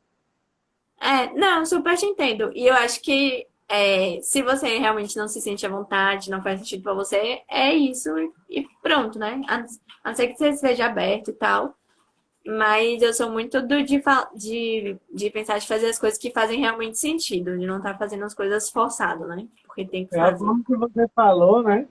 [0.98, 2.50] é, não, super te entendo.
[2.54, 6.60] E eu acho que é, se você realmente não se sente à vontade, não faz
[6.60, 8.10] sentido pra você, é isso
[8.50, 9.42] e, pronto, né?
[9.48, 9.64] A,
[10.04, 11.74] a não ser que você esteja aberto e tal.
[12.46, 14.02] Mas eu sou muito do de,
[14.36, 18.24] de, de pensar de fazer as coisas que fazem realmente sentido, de não estar fazendo
[18.24, 19.48] as coisas forçado, né?
[19.64, 20.38] Porque tem que É, fazer.
[20.38, 21.88] forma que você falou, né?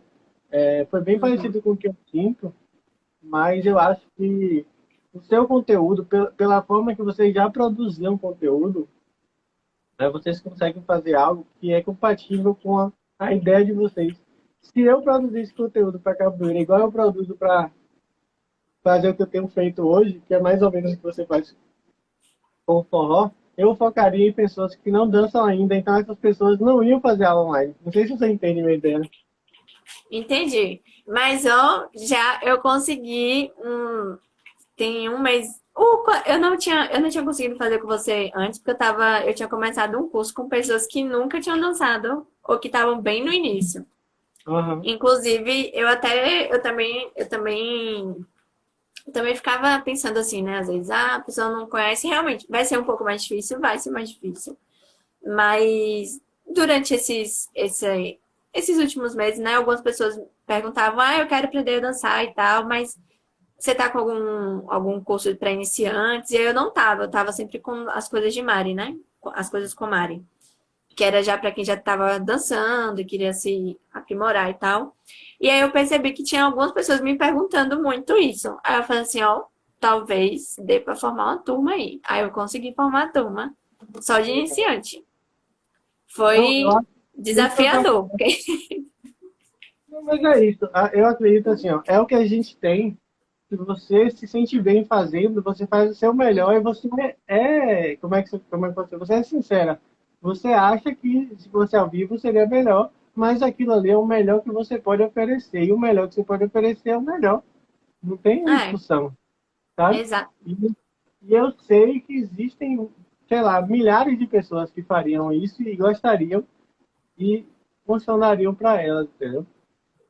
[0.51, 1.21] é, foi bem Uhum.
[1.21, 2.53] parecido com o que eu sinto,
[3.21, 4.65] mas eu acho que
[5.13, 8.87] o seu conteúdo, pela, pela forma que vocês já produziam conteúdo,
[9.99, 14.19] né, vocês conseguem fazer algo que é compatível com a, a ideia de vocês.
[14.61, 17.71] Se eu produzisse conteúdo para capoeira igual eu produzo para
[18.83, 21.25] fazer o que eu tenho feito hoje, que é mais ou menos o que você
[21.25, 21.55] faz
[22.65, 26.83] com o forró, eu focaria em pessoas que não dançam ainda, então essas pessoas não
[26.83, 27.75] iam fazer aula online.
[27.83, 29.01] Não sei se você entende minha ideia.
[30.09, 30.81] Entendi.
[31.07, 34.17] Mas ó, já eu consegui um.
[34.75, 38.59] Tem um mês, O, eu não tinha, eu não tinha conseguido fazer com você antes,
[38.59, 42.59] porque eu tava, eu tinha começado um curso com pessoas que nunca tinham dançado ou
[42.59, 43.85] que estavam bem no início.
[44.45, 44.81] Uhum.
[44.83, 48.25] Inclusive, eu até, eu também, eu também,
[49.07, 50.59] eu também ficava pensando assim, né?
[50.59, 53.79] Às vezes, ah, a pessoa não conhece, realmente, vai ser um pouco mais difícil, vai
[53.79, 54.57] ser mais difícil.
[55.25, 56.19] Mas
[56.53, 58.19] durante esses, esse,
[58.53, 59.55] esses últimos meses, né?
[59.55, 62.99] Algumas pessoas perguntavam, ah, eu quero aprender a dançar e tal, mas
[63.61, 66.31] você tá com algum, algum curso para iniciantes?
[66.31, 68.97] E eu não tava, eu tava sempre com as coisas de Mari, né?
[69.35, 70.25] As coisas com Mari
[70.95, 74.95] que era já para quem já estava dançando e queria se aprimorar e tal.
[75.39, 78.57] E aí eu percebi que tinha algumas pessoas me perguntando muito isso.
[78.63, 79.43] Aí eu falei assim, ó,
[79.79, 81.99] talvez dê para formar uma turma aí.
[82.03, 83.53] Aí eu consegui formar a turma
[84.01, 85.03] só de iniciante.
[86.07, 86.63] Foi
[87.17, 88.09] desafiador.
[90.03, 90.69] Mas é isso.
[90.73, 92.97] Ah, eu acredito assim, ó, é o que a gente tem.
[93.51, 96.87] Se você se sente bem fazendo, você faz o seu melhor e você
[97.27, 99.79] é, como é que você, como é que você, você é sincera
[100.21, 104.41] você acha que se fosse ao vivo seria melhor, mas aquilo ali é o melhor
[104.41, 105.63] que você pode oferecer.
[105.63, 107.41] E o melhor que você pode oferecer é o melhor.
[108.01, 108.55] Não tem é.
[108.57, 109.11] discussão.
[109.75, 109.97] Sabe?
[109.97, 110.31] Exato.
[110.45, 110.55] E,
[111.23, 112.87] e eu sei que existem,
[113.27, 116.45] sei lá, milhares de pessoas que fariam isso e gostariam
[117.17, 117.43] e
[117.85, 119.45] funcionariam para elas, entendeu?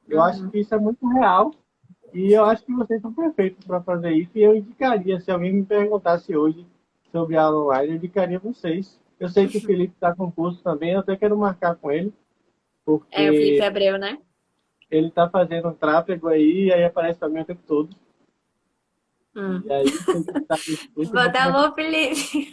[0.10, 0.24] Eu uhum.
[0.24, 1.52] acho que isso é muito real
[2.14, 4.32] e eu acho que vocês são perfeitos para fazer isso.
[4.36, 6.66] E eu indicaria, se alguém me perguntasse hoje
[7.12, 10.64] sobre a aula online, eu indicaria vocês eu sei que o Felipe está com curso
[10.64, 12.12] também, eu até quero marcar com ele.
[12.84, 14.18] Porque é, o Felipe Abreu, né?
[14.90, 17.96] Ele está fazendo um tráfego aí, e aí aparece também o tempo todo.
[19.36, 19.62] Hum.
[19.64, 19.86] E aí,
[20.48, 20.56] tá
[21.14, 22.52] Manda alô, Felipe.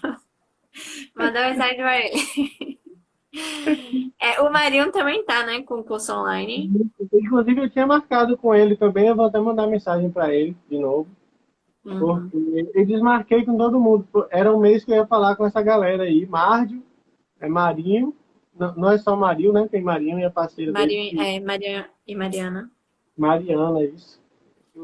[1.17, 2.79] Manda mensagem para ele.
[4.21, 6.71] É, o Marinho também tá, né, com curso online.
[7.13, 10.79] Inclusive, eu tinha marcado com ele também, eu vou até mandar mensagem para ele de
[10.79, 11.09] novo.
[11.85, 11.99] Uhum.
[11.99, 14.07] Porque eu desmarquei com todo mundo.
[14.31, 16.27] Era um mês que eu ia falar com essa galera aí.
[16.27, 16.83] Márdio,
[17.41, 18.15] é Marinho.
[18.59, 19.69] Não, não é só Marinho, né?
[19.71, 21.37] Tem Marinho e a parceira Marinho, dele.
[21.37, 22.71] É, Maria e Mariana.
[23.17, 24.18] Mariana, isso.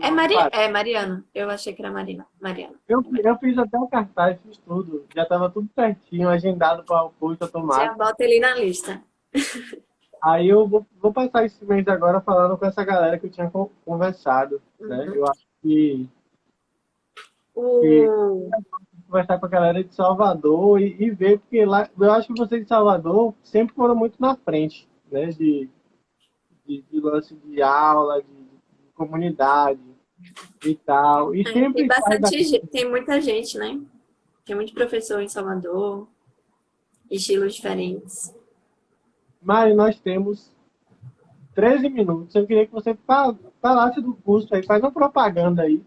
[0.00, 0.34] É, Mari...
[0.52, 1.24] é Mariana.
[1.34, 2.26] Eu achei que era Marina.
[2.40, 2.74] Mariana.
[2.88, 5.06] Eu, eu fiz até o cartaz, fiz tudo.
[5.14, 7.86] Já estava tudo certinho, agendado para o curso automático.
[7.86, 9.02] Já bota ele na lista.
[10.22, 13.50] Aí eu vou, vou passar esse mês agora falando com essa galera que eu tinha
[13.84, 14.60] conversado.
[14.80, 15.04] Né?
[15.06, 15.14] Uhum.
[15.14, 16.08] Eu acho que
[17.54, 18.50] o...
[19.06, 22.62] conversar com a galera de Salvador e, e, ver, porque lá, eu acho que vocês
[22.62, 25.26] de Salvador sempre foram muito na frente, né?
[25.26, 25.68] De,
[26.66, 28.43] de, de lance de aula, de,
[28.94, 29.80] comunidade
[30.64, 31.34] e tal.
[31.34, 33.80] E é, sempre tem bastante gente, tem muita gente, né?
[34.44, 36.06] Tem muito professor em Salvador,
[37.10, 38.34] estilos diferentes.
[39.40, 40.50] Mas nós temos
[41.54, 42.34] 13 minutos.
[42.34, 42.96] Eu queria que você
[43.60, 45.82] falasse do curso aí, faz uma propaganda aí.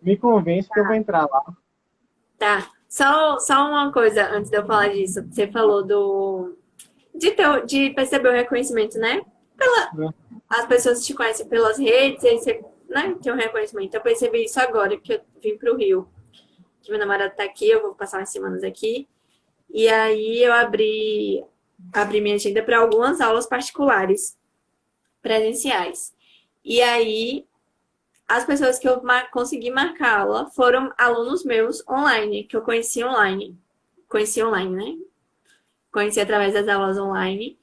[0.00, 0.74] Me convence tá.
[0.74, 1.44] que eu vou entrar lá.
[2.38, 2.70] Tá.
[2.88, 5.26] Só, só uma coisa antes de eu falar disso.
[5.30, 6.56] Você falou do.
[7.14, 9.22] De, ter, de perceber o reconhecimento, né?
[9.58, 10.14] Pela, é.
[10.48, 13.94] As pessoas te conhecem pelas redes, e aí você né, tem um reconhecimento.
[13.94, 16.08] Eu percebi isso agora que eu vim para o Rio.
[16.80, 19.06] Que meu namorado tá aqui, eu vou passar umas semanas aqui.
[19.68, 21.44] E aí eu abri,
[21.92, 24.38] abri minha agenda para algumas aulas particulares,
[25.20, 26.14] presenciais.
[26.64, 27.46] E aí
[28.26, 33.58] as pessoas que eu mar consegui marcá-la foram alunos meus online, que eu conheci online.
[34.08, 35.04] Conheci online, né?
[35.90, 37.57] Conheci através das aulas online.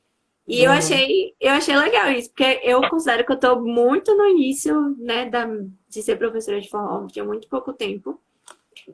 [0.47, 0.65] E uhum.
[0.65, 4.95] eu achei, eu achei legal isso, porque eu considero que eu estou muito no início,
[4.99, 5.45] né, da,
[5.89, 8.19] de ser professora de forró, tinha muito pouco tempo.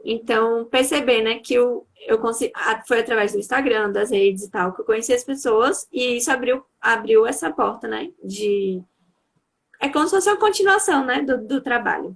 [0.05, 2.53] Então, perceber, né, que eu, eu consegui,
[2.87, 6.31] foi através do Instagram, das redes e tal, que eu conheci as pessoas, e isso
[6.31, 8.81] abriu, abriu essa porta, né, de
[9.81, 12.15] é como se fosse uma continuação, né, do, do trabalho.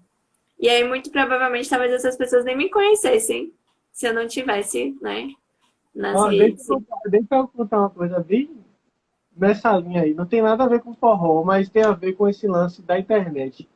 [0.58, 3.52] E aí, muito provavelmente, talvez essas pessoas nem me conhecessem
[3.92, 5.28] se eu não tivesse, né,
[5.94, 6.66] nas redes.
[6.68, 8.64] Deixa eu, deixa eu contar uma coisa bem
[9.36, 10.14] nessa linha aí.
[10.14, 12.98] Não tem nada a ver com forró, mas tem a ver com esse lance da
[12.98, 13.70] internet.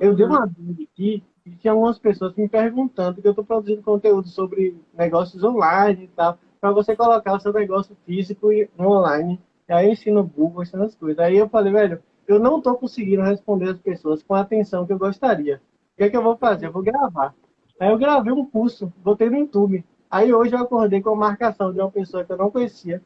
[0.00, 3.82] Eu dei uma dúvida aqui e tinha algumas pessoas me perguntando que eu estou produzindo
[3.82, 9.40] conteúdo sobre negócios online e tal, para você colocar o seu negócio físico no online.
[9.68, 11.18] E aí eu ensino Google, ensino as coisas.
[11.18, 14.92] Aí eu falei, velho, eu não estou conseguindo responder as pessoas com a atenção que
[14.92, 15.60] eu gostaria.
[15.94, 16.66] O que é que eu vou fazer?
[16.66, 17.34] Eu vou gravar.
[17.80, 19.84] Aí eu gravei um curso, botei no YouTube.
[20.10, 23.02] Aí hoje eu acordei com a marcação de uma pessoa que eu não conhecia,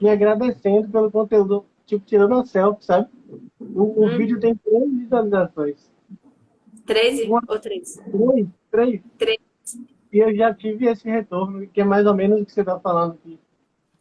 [0.00, 3.08] me agradecendo pelo conteúdo, tipo, tirando uma selfie, sabe?
[3.58, 4.16] O, o hum.
[4.16, 5.90] vídeo tem três visualizações.
[6.86, 7.42] Treze uma...
[7.46, 7.96] ou três?
[7.96, 9.02] Três, três.
[9.18, 9.38] Três.
[10.10, 12.78] E eu já tive esse retorno, que é mais ou menos o que você está
[12.80, 13.38] falando aqui.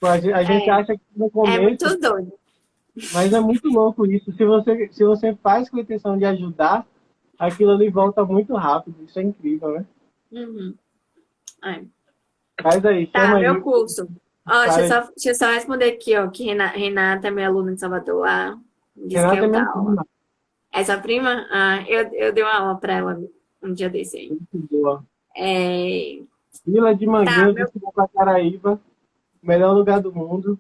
[0.02, 0.72] A gente, é.
[0.72, 1.58] acha que no começo...
[1.58, 2.34] É muito doido.
[3.14, 4.32] Mas é muito louco isso.
[4.32, 6.88] Se você, se você faz com a intenção de ajudar,
[7.38, 9.04] aquilo ali volta muito rápido.
[9.06, 9.86] Isso é incrível, né?
[10.32, 10.74] Uhum.
[11.64, 11.84] É.
[12.62, 13.62] Faz aí, Tá, chama meu aí.
[13.62, 14.08] curso.
[14.48, 17.48] Ó, deixa, eu só, deixa eu só responder aqui, ó, que Rena- Renata é minha
[17.48, 18.26] aluna de Salvador.
[18.96, 19.86] Disse que Renata é eu minha dou aula.
[19.88, 20.08] prima.
[20.72, 23.22] Essa prima, ah, eu, eu dei uma aula pra ela
[23.62, 24.30] um dia desse aí.
[24.30, 25.04] Muito boa.
[25.36, 26.20] É,
[26.66, 28.80] Vila de Tá, Manguinhos, meu- de Caraíba.
[29.42, 30.60] Melhor lugar do mundo.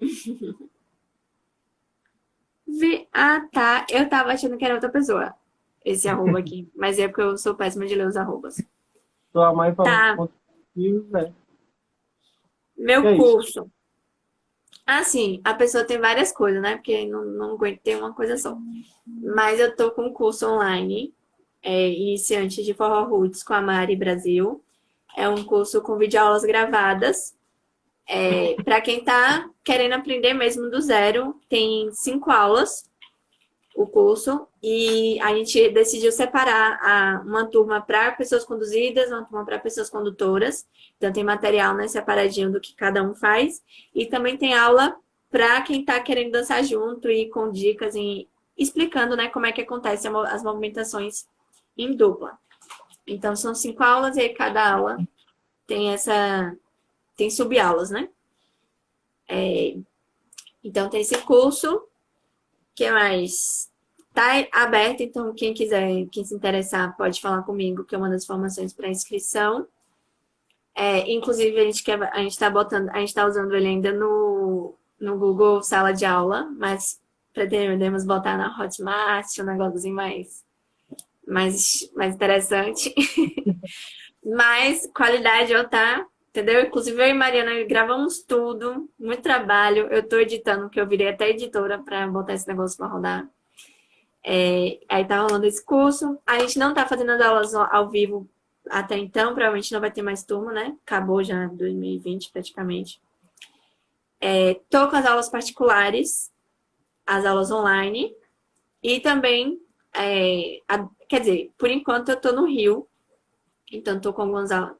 [3.12, 3.86] Ah, tá.
[3.90, 5.32] Eu tava achando que era outra pessoa.
[5.84, 6.68] Esse arroba aqui.
[6.76, 8.60] Mas é porque eu sou péssima de ler os arrobas.
[9.32, 10.16] Sua mãe falou Tá.
[10.76, 11.32] né?
[12.76, 13.22] Meu é isso?
[13.22, 13.70] curso.
[14.86, 16.76] Assim, a pessoa tem várias coisas, né?
[16.76, 18.56] Porque não, não aguento ter uma coisa só.
[19.34, 21.12] Mas eu tô com um curso online,
[21.62, 24.62] é, iniciante de Forró Roots com a Mari Brasil.
[25.16, 27.34] É um curso com videoaulas gravadas.
[28.08, 32.85] É, para quem tá querendo aprender mesmo do zero, tem cinco aulas
[33.76, 39.44] o curso e a gente decidiu separar a- uma turma para pessoas conduzidas, uma turma
[39.44, 40.66] para pessoas condutoras.
[40.96, 43.62] Então tem material né, separadinho do que cada um faz
[43.94, 44.96] e também tem aula
[45.30, 49.60] para quem está querendo dançar junto e com dicas e explicando né, como é que
[49.60, 51.26] acontece as movimentações
[51.76, 52.38] em dupla.
[53.06, 54.96] Então são cinco aulas e aí cada aula
[55.66, 56.56] tem essa
[57.14, 58.08] tem subaulas, né?
[59.28, 59.76] É,
[60.64, 61.82] então tem esse curso
[62.76, 63.70] que mais?
[64.12, 68.24] Tá aberto, então quem quiser, quem se interessar, pode falar comigo, que eu mando as
[68.24, 69.66] informações para inscrição.
[70.74, 74.74] É, inclusive, a gente a gente está botando, a gente está usando ele ainda no,
[75.00, 77.00] no Google Sala de Aula, mas
[77.32, 80.44] pretendemos botar na Hotmart, um negócio mais,
[81.26, 82.94] mais, mais interessante.
[84.24, 86.06] mas qualidade eu tá,
[86.36, 86.62] entendeu?
[86.66, 89.86] Inclusive eu e Mariana gravamos tudo, muito trabalho.
[89.90, 93.28] Eu tô editando, que eu virei até editora para botar esse negócio para rodar.
[94.24, 96.18] É, aí tá rolando esse curso.
[96.26, 98.28] A gente não tá fazendo as aulas ao ao vivo
[98.68, 100.76] até então, provavelmente não vai ter mais turma, né?
[100.84, 103.00] Acabou já 2020 praticamente.
[104.20, 106.32] É, tô com as aulas particulares,
[107.06, 108.12] as aulas online
[108.82, 109.60] e também,
[109.94, 112.88] é, a- quer dizer, por enquanto eu tô no Rio,
[113.72, 114.14] então tô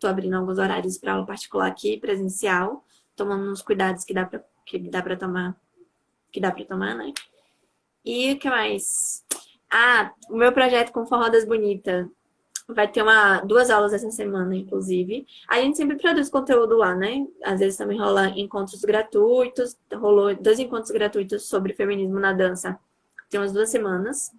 [0.07, 2.85] abrindo alguns horários para aula particular aqui, presencial,
[3.15, 5.57] tomando uns cuidados que dá para que dá para tomar,
[6.33, 7.13] que dá para tomar, né?
[8.05, 9.25] E o que mais?
[9.71, 12.07] Ah, o meu projeto com Forró das Bonitas
[12.69, 15.27] vai ter uma, duas aulas essa semana, inclusive.
[15.49, 17.27] A gente sempre produz conteúdo lá, né?
[17.45, 19.77] Às vezes também rola encontros gratuitos.
[19.95, 22.79] Rolou dois encontros gratuitos sobre feminismo na dança.
[23.31, 24.33] Tem umas duas semanas.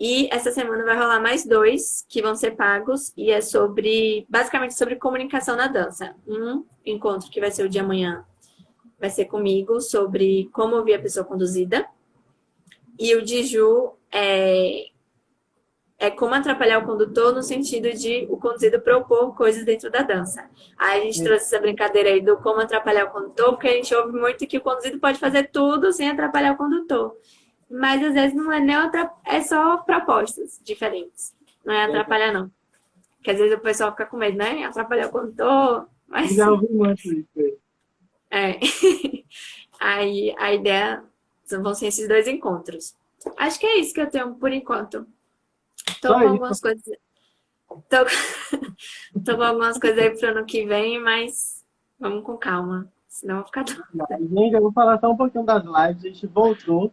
[0.00, 4.72] E essa semana vai rolar mais dois que vão ser pagos e é sobre, basicamente
[4.72, 6.16] sobre comunicação na dança.
[6.26, 8.24] Um encontro que vai ser o de amanhã
[8.98, 11.86] vai ser comigo sobre como ouvir a pessoa conduzida.
[12.98, 14.86] E o de Ju é,
[15.98, 20.48] é como atrapalhar o condutor no sentido de o conduzido propor coisas dentro da dança.
[20.78, 21.24] Aí a gente Sim.
[21.24, 24.56] trouxe essa brincadeira aí do como atrapalhar o condutor, porque a gente ouve muito que
[24.56, 27.14] o conduzido pode fazer tudo sem atrapalhar o condutor.
[27.70, 31.34] Mas às vezes não é nem outra, é só propostas diferentes.
[31.64, 32.50] Não é atrapalhar, não.
[33.16, 34.64] Porque às vezes o pessoal fica com medo, né?
[34.64, 35.86] Atrapalhar o condutor.
[36.08, 37.58] Mas Já ouvi muito isso aí.
[38.30, 38.58] é.
[39.80, 41.02] Aí a ideia
[41.62, 42.94] vão ser esses dois encontros.
[43.38, 45.06] Acho que é isso que eu tenho por enquanto.
[46.02, 46.84] Tô com algumas coisas.
[47.68, 48.04] Tô...
[49.24, 51.64] Tô com algumas coisas aí pro ano que vem, mas
[51.98, 52.90] vamos com calma.
[53.08, 54.18] Senão eu vou ficar doida.
[54.18, 56.04] Gente, eu vou falar só um pouquinho das lives.
[56.04, 56.92] A gente voltou.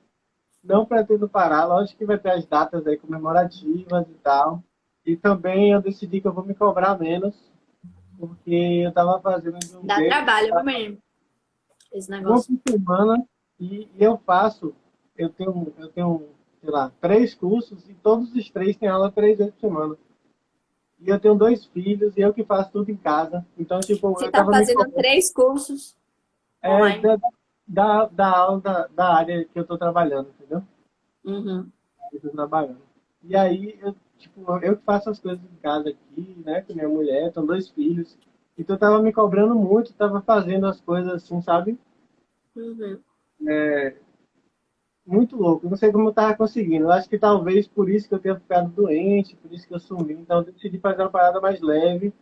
[0.68, 1.66] Não pretendo parar.
[1.66, 4.62] Lógico que vai ter as datas aí comemorativas e tal.
[5.06, 7.34] E também eu decidi que eu vou me cobrar menos.
[8.20, 10.98] Porque eu tava fazendo um Dá trabalho também.
[11.94, 12.58] Esse uma negócio.
[12.58, 13.26] por semana.
[13.58, 14.76] E, e eu faço.
[15.18, 16.28] Eu tenho, eu tenho,
[16.60, 17.90] sei lá, três cursos.
[17.90, 19.96] E todos os três têm aula três vezes por semana.
[21.00, 22.18] E eu tenho dois filhos.
[22.18, 23.46] E eu que faço tudo em casa.
[23.58, 25.96] Então, tipo, Você eu tá fazendo três cursos.
[26.62, 27.02] É, online.
[27.68, 30.64] Da, da, aula da, da área que eu tô trabalhando, entendeu?
[31.26, 31.70] Uhum.
[32.14, 32.82] Eu tô trabalhando.
[33.24, 36.62] E aí, eu, tipo, eu faço as coisas em casa aqui, né?
[36.62, 38.18] Com minha mulher, tenho dois filhos.
[38.58, 41.78] Então eu tava me cobrando muito, tava fazendo as coisas assim, sabe?
[42.56, 43.00] Uhum.
[45.06, 45.70] Muito louco.
[45.70, 46.86] Não sei como eu tava conseguindo.
[46.86, 49.80] Eu acho que talvez por isso que eu tenha ficado doente, por isso que eu
[49.80, 50.14] sumi.
[50.14, 52.14] Então eu decidi fazer uma parada mais leve.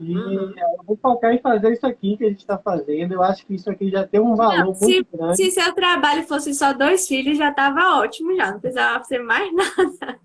[0.00, 0.52] E Uhum.
[0.56, 3.12] é, eu vou focar em fazer isso aqui que a gente tá fazendo.
[3.12, 5.36] Eu acho que isso aqui já tem um valor Não, muito se, grande.
[5.36, 8.50] se seu trabalho fosse só dois filhos, já tava ótimo já.
[8.52, 10.18] Não precisava fazer mais nada.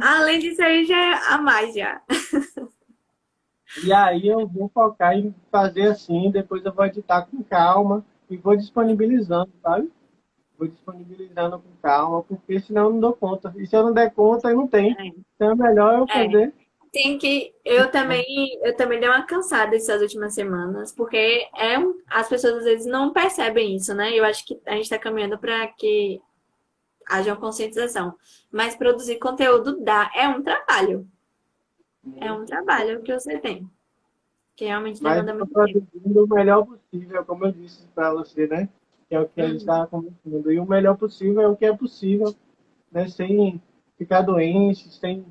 [0.00, 2.02] Além disso aí, já é a mais já.
[3.84, 8.36] E aí eu vou focar em fazer assim, depois eu vou editar com calma e
[8.36, 9.90] vou disponibilizando, sabe?
[10.58, 13.52] Vou disponibilizando com calma, porque senão eu não dou conta.
[13.56, 14.96] E se eu não der conta, eu não tenho.
[14.98, 15.06] É.
[15.34, 16.52] Então é melhor eu É.
[16.96, 17.54] tem que.
[17.62, 18.24] Eu também,
[18.62, 22.86] eu também dei uma cansada essas últimas semanas, porque é um, as pessoas às vezes
[22.86, 24.18] não percebem isso, né?
[24.18, 26.20] Eu acho que a gente está caminhando para que
[27.06, 28.14] haja uma conscientização.
[28.50, 31.06] Mas produzir conteúdo dá, é um trabalho.
[32.16, 33.68] É um trabalho que você tem.
[34.54, 35.86] Que realmente demanda muito tempo.
[36.02, 38.70] o melhor possível, como eu disse para você, né?
[39.06, 40.02] Que é o que a gente estava uhum.
[40.02, 40.50] conversando.
[40.50, 42.34] E o melhor possível é o que é possível,
[42.90, 43.06] né?
[43.06, 43.60] Sem
[43.98, 45.26] ficar doente, sem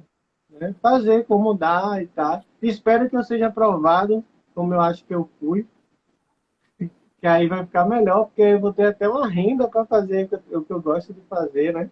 [0.60, 0.76] né?
[0.82, 2.44] fazer como dá e tal.
[2.62, 5.68] Espero que eu seja aprovado, como eu acho que eu fui.
[6.78, 10.62] Que aí vai ficar melhor, porque eu vou ter até uma renda para fazer o
[10.62, 11.90] que eu gosto de fazer, né?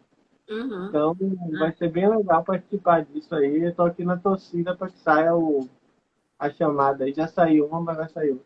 [0.49, 0.88] Uhum.
[0.88, 1.18] Então
[1.57, 3.64] vai ser bem legal participar disso aí.
[3.64, 5.68] Eu estou aqui na torcida para que saia o,
[6.38, 7.11] a chamada.
[7.11, 8.45] Já saiu uma, mas vai sair outra.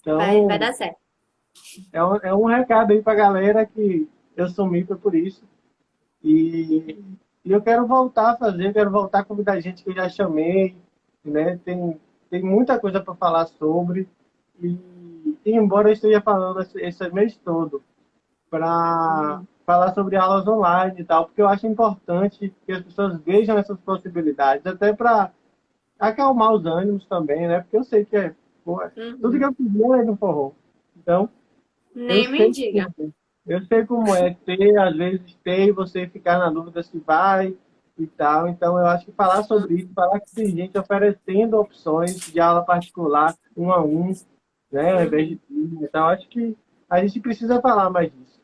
[0.00, 0.98] Então, vai, vai dar certo.
[1.92, 5.42] É um, é um recado aí para a galera que eu sumi por isso.
[6.22, 7.02] E
[7.44, 10.76] e eu quero voltar a fazer, quero voltar a convidar gente que eu já chamei,
[11.24, 11.58] né?
[11.64, 14.08] Tem, tem muita coisa para falar sobre.
[14.60, 14.78] E,
[15.44, 17.82] e, embora eu esteja falando esse, esse mês todo
[18.50, 19.46] para uhum.
[19.64, 23.78] falar sobre aulas online e tal, porque eu acho importante que as pessoas vejam essas
[23.80, 25.32] possibilidades, até para
[25.98, 27.60] acalmar os ânimos também, né?
[27.60, 28.34] Porque eu sei que é,
[28.64, 29.18] pô, uhum.
[29.18, 30.52] tudo que eu fiz é no forró.
[30.96, 31.30] Então,
[31.94, 32.92] nem me diga.
[32.94, 33.10] Que,
[33.50, 37.56] eu sei como é ter, às vezes, ter e você ficar na dúvida se vai
[37.98, 38.46] e tal.
[38.46, 42.64] Então, eu acho que falar sobre isso, falar que tem gente oferecendo opções de aula
[42.64, 44.12] particular, um a um,
[44.70, 45.84] né, ao invés de tudo.
[45.84, 46.56] Então, acho que
[46.88, 48.40] a gente precisa falar mais disso.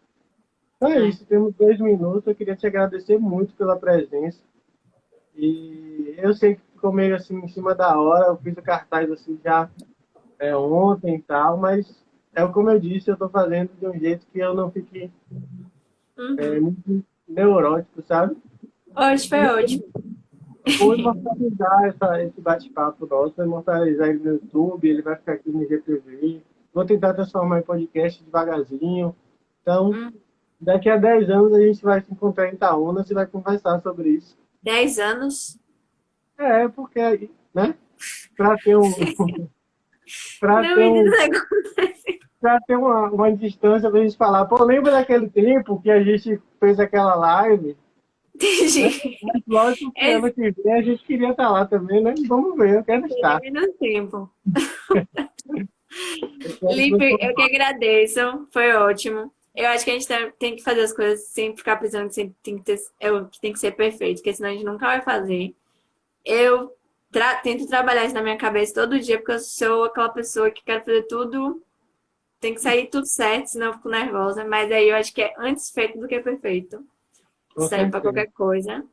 [0.76, 2.26] Então é isso, temos dois minutos.
[2.26, 4.40] Eu queria te agradecer muito pela presença.
[5.36, 8.26] E eu sei que ficou meio assim em cima da hora.
[8.26, 9.70] Eu fiz o cartaz assim já
[10.40, 12.04] é, ontem e tal, mas
[12.36, 15.10] é como eu disse, eu estou fazendo de um jeito que eu não fique
[16.18, 16.36] uhum.
[16.38, 18.36] é, muito neurótico, sabe?
[18.94, 19.84] Hoje foi ótimo.
[20.78, 25.50] Vou imortalizar essa, esse bate-papo nosso, vou imortalizar ele no YouTube, ele vai ficar aqui
[25.50, 26.42] no GTV.
[26.74, 29.16] Vou tentar transformar em podcast devagarzinho.
[29.62, 30.12] Então, uhum.
[30.60, 34.10] daqui a 10 anos a gente vai se encontrar em Itaúna e vai conversar sobre
[34.10, 34.36] isso.
[34.62, 35.58] 10 anos?
[36.36, 37.74] É, porque, né?
[38.36, 38.92] Para ter um.
[40.38, 41.04] pra ter um,
[42.40, 44.44] para ter uma, uma distância para a gente falar.
[44.46, 47.76] Pô, lembra daquele tempo que a gente fez aquela live?
[48.34, 49.18] Entendi.
[49.22, 52.14] Mas, lógico que ano que vem a gente queria estar lá também, né?
[52.28, 53.40] Vamos ver, eu quero estar.
[53.50, 54.30] no tempo.
[56.62, 59.32] Lipe, eu que agradeço, foi ótimo.
[59.54, 60.06] Eu acho que a gente
[60.38, 63.40] tem que fazer as coisas sem ficar pensando que sempre tem que, ter, é, que
[63.40, 65.54] tem que ser perfeito, porque senão a gente nunca vai fazer.
[66.22, 66.72] Eu
[67.10, 70.62] tra tento trabalhar isso na minha cabeça todo dia, porque eu sou aquela pessoa que
[70.62, 71.62] quer fazer tudo
[72.46, 74.44] tem que sair tudo certo, senão eu fico nervosa.
[74.44, 76.80] Mas aí eu acho que é antes feito do que perfeito.
[77.68, 78.84] Serve para qualquer coisa.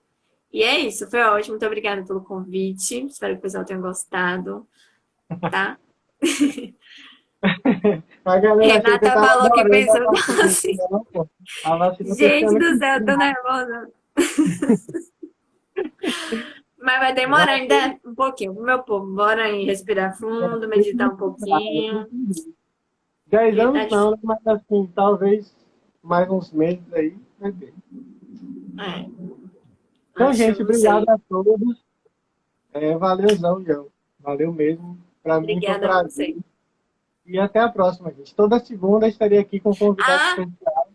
[0.51, 1.53] E é isso, foi ótimo.
[1.53, 3.05] Muito obrigada pelo convite.
[3.05, 4.67] Espero que o pessoal tenha gostado.
[5.51, 5.77] Tá?
[8.23, 10.09] A galera Renata falou que pensou
[10.41, 10.77] assim.
[12.15, 13.91] Gente do céu, eu tô nervosa.
[16.79, 19.13] Mas vai demorar ainda um pouquinho, meu povo.
[19.13, 22.07] Bora aí respirar fundo, meditar um pouquinho.
[23.33, 24.17] 10 anos não, né?
[24.21, 25.55] mas assim, talvez
[26.03, 27.73] mais uns meses aí, vai ver.
[28.79, 29.09] É.
[30.11, 31.83] Então, Acho gente, obrigado a todos.
[32.73, 33.87] É, valeuzão, João.
[34.19, 34.99] Valeu mesmo.
[35.23, 36.37] Para mim foi um prazer.
[37.25, 38.35] E até a próxima, gente.
[38.35, 40.87] Toda segunda estarei aqui com convidados ah, especiais.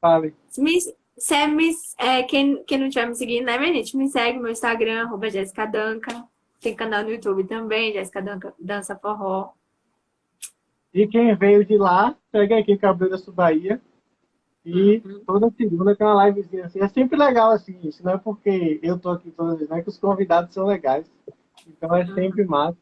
[0.00, 0.34] Fale.
[0.58, 3.96] Me, se me, é, quem, quem não estiver me seguindo, né, minha gente?
[3.96, 6.24] Me segue no meu Instagram, arroba Jéssica Danca.
[6.60, 9.52] Tem canal no YouTube também, Jéssica Danca Dança Forró.
[10.96, 13.78] E quem veio de lá, segue aqui Cabreiras Bahia.
[14.64, 15.20] E uhum.
[15.26, 16.80] toda segunda tem uma livezinha assim.
[16.80, 19.76] É sempre legal assim, isso não é porque eu tô aqui todas as vezes, não
[19.76, 21.06] é que os convidados são legais.
[21.68, 22.48] Então é sempre uhum.
[22.48, 22.78] massa.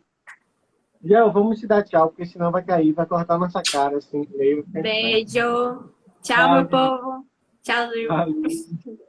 [1.03, 4.25] Já vamos te dar tchau, porque senão vai cair, vai cortar nossa cara assim.
[4.37, 5.27] Meio, Beijo.
[5.27, 5.85] Tchau,
[6.23, 7.27] tchau meu povo.
[7.65, 9.05] Tchau, Lu.